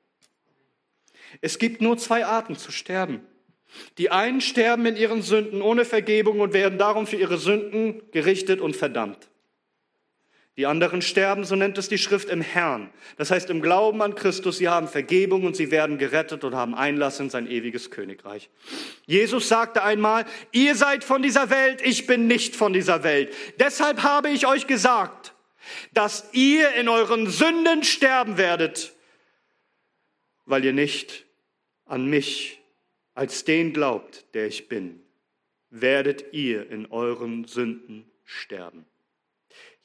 Es 1.41 1.57
gibt 1.57 1.81
nur 1.81 1.97
zwei 1.97 2.25
Arten 2.25 2.55
zu 2.55 2.71
sterben. 2.71 3.21
Die 3.97 4.11
einen 4.11 4.39
sterben 4.39 4.85
in 4.85 4.95
ihren 4.95 5.23
Sünden 5.23 5.63
ohne 5.63 5.83
Vergebung 5.83 6.39
und 6.41 6.53
werden 6.53 6.77
darum 6.77 7.07
für 7.07 7.15
ihre 7.15 7.39
Sünden 7.39 8.03
gerichtet 8.11 8.61
und 8.61 8.75
verdammt. 8.75 9.29
Die 10.55 10.67
anderen 10.67 11.01
sterben, 11.01 11.45
so 11.45 11.55
nennt 11.55 11.79
es 11.79 11.89
die 11.89 11.97
Schrift, 11.97 12.29
im 12.29 12.41
Herrn. 12.41 12.91
Das 13.17 13.31
heißt 13.31 13.49
im 13.49 13.63
Glauben 13.63 14.03
an 14.03 14.13
Christus, 14.13 14.59
sie 14.59 14.69
haben 14.69 14.87
Vergebung 14.87 15.45
und 15.45 15.55
sie 15.55 15.71
werden 15.71 15.97
gerettet 15.97 16.43
und 16.43 16.53
haben 16.53 16.75
Einlass 16.75 17.19
in 17.19 17.31
sein 17.31 17.49
ewiges 17.49 17.89
Königreich. 17.89 18.51
Jesus 19.07 19.47
sagte 19.49 19.81
einmal, 19.81 20.25
ihr 20.51 20.75
seid 20.75 21.03
von 21.03 21.23
dieser 21.23 21.49
Welt, 21.49 21.81
ich 21.83 22.05
bin 22.05 22.27
nicht 22.27 22.55
von 22.55 22.71
dieser 22.71 23.03
Welt. 23.03 23.33
Deshalb 23.59 24.03
habe 24.03 24.29
ich 24.29 24.45
euch 24.45 24.67
gesagt, 24.67 25.32
dass 25.93 26.29
ihr 26.33 26.73
in 26.73 26.89
euren 26.89 27.29
Sünden 27.29 27.83
sterben 27.83 28.37
werdet, 28.37 28.93
weil 30.45 30.65
ihr 30.65 30.73
nicht 30.73 31.25
an 31.85 32.05
mich 32.05 32.61
als 33.13 33.43
den 33.43 33.73
glaubt, 33.73 34.25
der 34.33 34.47
ich 34.47 34.67
bin, 34.67 35.01
werdet 35.69 36.33
ihr 36.33 36.69
in 36.69 36.87
euren 36.87 37.45
Sünden 37.45 38.09
sterben. 38.25 38.85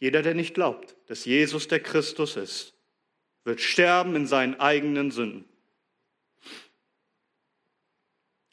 Jeder, 0.01 0.23
der 0.23 0.35
nicht 0.35 0.55
glaubt, 0.55 0.97
dass 1.07 1.25
Jesus 1.25 1.69
der 1.69 1.81
Christus 1.81 2.37
ist, 2.37 2.75
wird 3.45 3.61
sterben 3.61 4.15
in 4.15 4.27
seinen 4.27 4.61
eigenen 4.61 5.11
Sünden. 5.11 5.45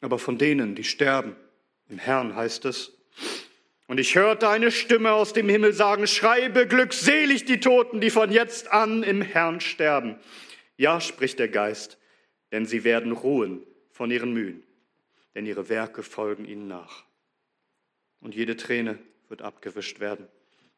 Aber 0.00 0.18
von 0.18 0.38
denen, 0.38 0.74
die 0.74 0.84
sterben, 0.84 1.36
im 1.88 1.98
Herrn 1.98 2.34
heißt 2.34 2.64
es, 2.64 2.95
und 3.86 4.00
ich 4.00 4.16
hörte 4.16 4.48
eine 4.48 4.70
Stimme 4.70 5.12
aus 5.12 5.32
dem 5.32 5.48
Himmel 5.48 5.72
sagen, 5.72 6.06
schreibe 6.06 6.66
glückselig 6.66 7.44
die 7.44 7.60
Toten, 7.60 8.00
die 8.00 8.10
von 8.10 8.32
jetzt 8.32 8.72
an 8.72 9.02
im 9.02 9.22
Herrn 9.22 9.60
sterben. 9.60 10.18
Ja, 10.76 11.00
spricht 11.00 11.38
der 11.38 11.48
Geist, 11.48 11.98
denn 12.52 12.66
sie 12.66 12.84
werden 12.84 13.12
ruhen 13.12 13.64
von 13.90 14.10
ihren 14.10 14.32
Mühen, 14.32 14.64
denn 15.34 15.46
ihre 15.46 15.68
Werke 15.68 16.02
folgen 16.02 16.44
ihnen 16.44 16.68
nach. 16.68 17.04
Und 18.20 18.34
jede 18.34 18.56
Träne 18.56 18.98
wird 19.28 19.42
abgewischt 19.42 20.00
werden. 20.00 20.28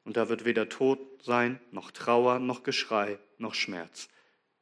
Und 0.05 0.17
da 0.17 0.29
wird 0.29 0.45
weder 0.45 0.69
Tod 0.69 0.99
sein, 1.23 1.61
noch 1.71 1.91
Trauer, 1.91 2.39
noch 2.39 2.63
Geschrei, 2.63 3.19
noch 3.39 3.55
Schmerz. 3.55 4.09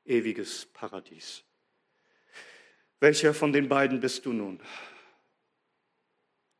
Ewiges 0.05 0.67
Paradies. 0.73 1.43
Welcher 3.01 3.35
von 3.35 3.53
den 3.53 3.69
beiden 3.69 4.01
bist 4.01 4.25
du 4.25 4.33
nun? 4.33 4.61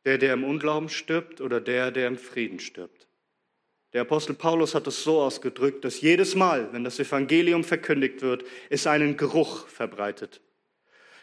Der, 0.07 0.17
der 0.17 0.35
im 0.35 0.45
Unglauben 0.45 0.87
stirbt 0.87 1.41
oder 1.41 1.59
der, 1.59 1.91
der 1.91 2.07
im 2.07 2.17
Frieden 2.17 2.61
stirbt. 2.61 3.09
Der 3.91 4.03
Apostel 4.03 4.35
Paulus 4.35 4.73
hat 4.73 4.87
es 4.87 5.03
so 5.03 5.19
ausgedrückt, 5.19 5.83
dass 5.83 5.99
jedes 5.99 6.33
Mal, 6.33 6.71
wenn 6.71 6.85
das 6.85 6.97
Evangelium 6.97 7.65
verkündigt 7.65 8.21
wird, 8.21 8.45
es 8.69 8.87
einen 8.87 9.17
Geruch 9.17 9.67
verbreitet. 9.67 10.39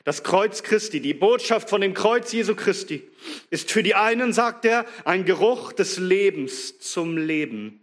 Das 0.05 0.23
Kreuz 0.23 0.63
Christi, 0.63 1.01
die 1.01 1.15
Botschaft 1.15 1.71
von 1.71 1.81
dem 1.81 1.95
Kreuz 1.95 2.31
Jesu 2.31 2.55
Christi, 2.55 3.09
ist 3.49 3.71
für 3.71 3.83
die 3.83 3.95
einen, 3.95 4.35
sagt 4.35 4.67
er, 4.67 4.85
ein 5.07 5.25
Geruch 5.25 5.73
des 5.73 5.97
Lebens 5.97 6.79
zum 6.79 7.17
Leben. 7.17 7.81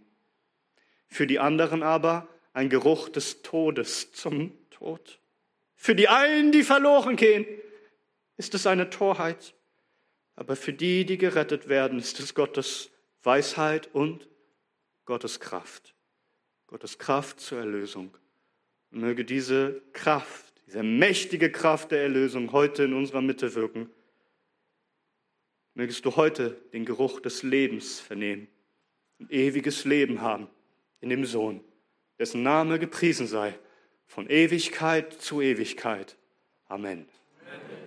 Für 1.08 1.26
die 1.26 1.40
anderen 1.40 1.82
aber 1.82 2.28
ein 2.52 2.68
Geruch 2.68 3.08
des 3.08 3.42
Todes 3.42 4.12
zum 4.12 4.52
Tod. 4.70 5.18
Für 5.74 5.96
die 5.96 6.06
einen, 6.06 6.52
die 6.52 6.62
verloren 6.62 7.16
gehen, 7.16 7.44
ist 8.36 8.54
es 8.54 8.68
eine 8.68 8.88
Torheit. 8.88 9.52
Aber 10.36 10.56
für 10.56 10.72
die, 10.72 11.04
die 11.04 11.18
gerettet 11.18 11.68
werden, 11.68 11.98
ist 11.98 12.18
es 12.20 12.34
Gottes 12.34 12.90
Weisheit 13.22 13.88
und 13.94 14.28
Gottes 15.04 15.40
Kraft. 15.40 15.94
Gottes 16.66 16.98
Kraft 16.98 17.40
zur 17.40 17.58
Erlösung. 17.58 18.16
Und 18.90 19.00
möge 19.00 19.24
diese 19.24 19.82
Kraft, 19.92 20.54
diese 20.66 20.82
mächtige 20.82 21.50
Kraft 21.50 21.90
der 21.90 22.02
Erlösung 22.02 22.52
heute 22.52 22.84
in 22.84 22.94
unserer 22.94 23.20
Mitte 23.20 23.54
wirken. 23.54 23.90
Mögest 25.74 26.04
du 26.04 26.16
heute 26.16 26.60
den 26.72 26.84
Geruch 26.84 27.20
des 27.20 27.42
Lebens 27.42 28.00
vernehmen 28.00 28.48
und 29.18 29.32
ewiges 29.32 29.84
Leben 29.84 30.20
haben 30.20 30.48
in 31.00 31.08
dem 31.08 31.24
Sohn, 31.24 31.62
dessen 32.18 32.42
Name 32.42 32.78
gepriesen 32.78 33.26
sei 33.26 33.58
von 34.06 34.28
Ewigkeit 34.28 35.12
zu 35.14 35.40
Ewigkeit. 35.40 36.18
Amen. 36.66 37.06
Amen. 37.46 37.81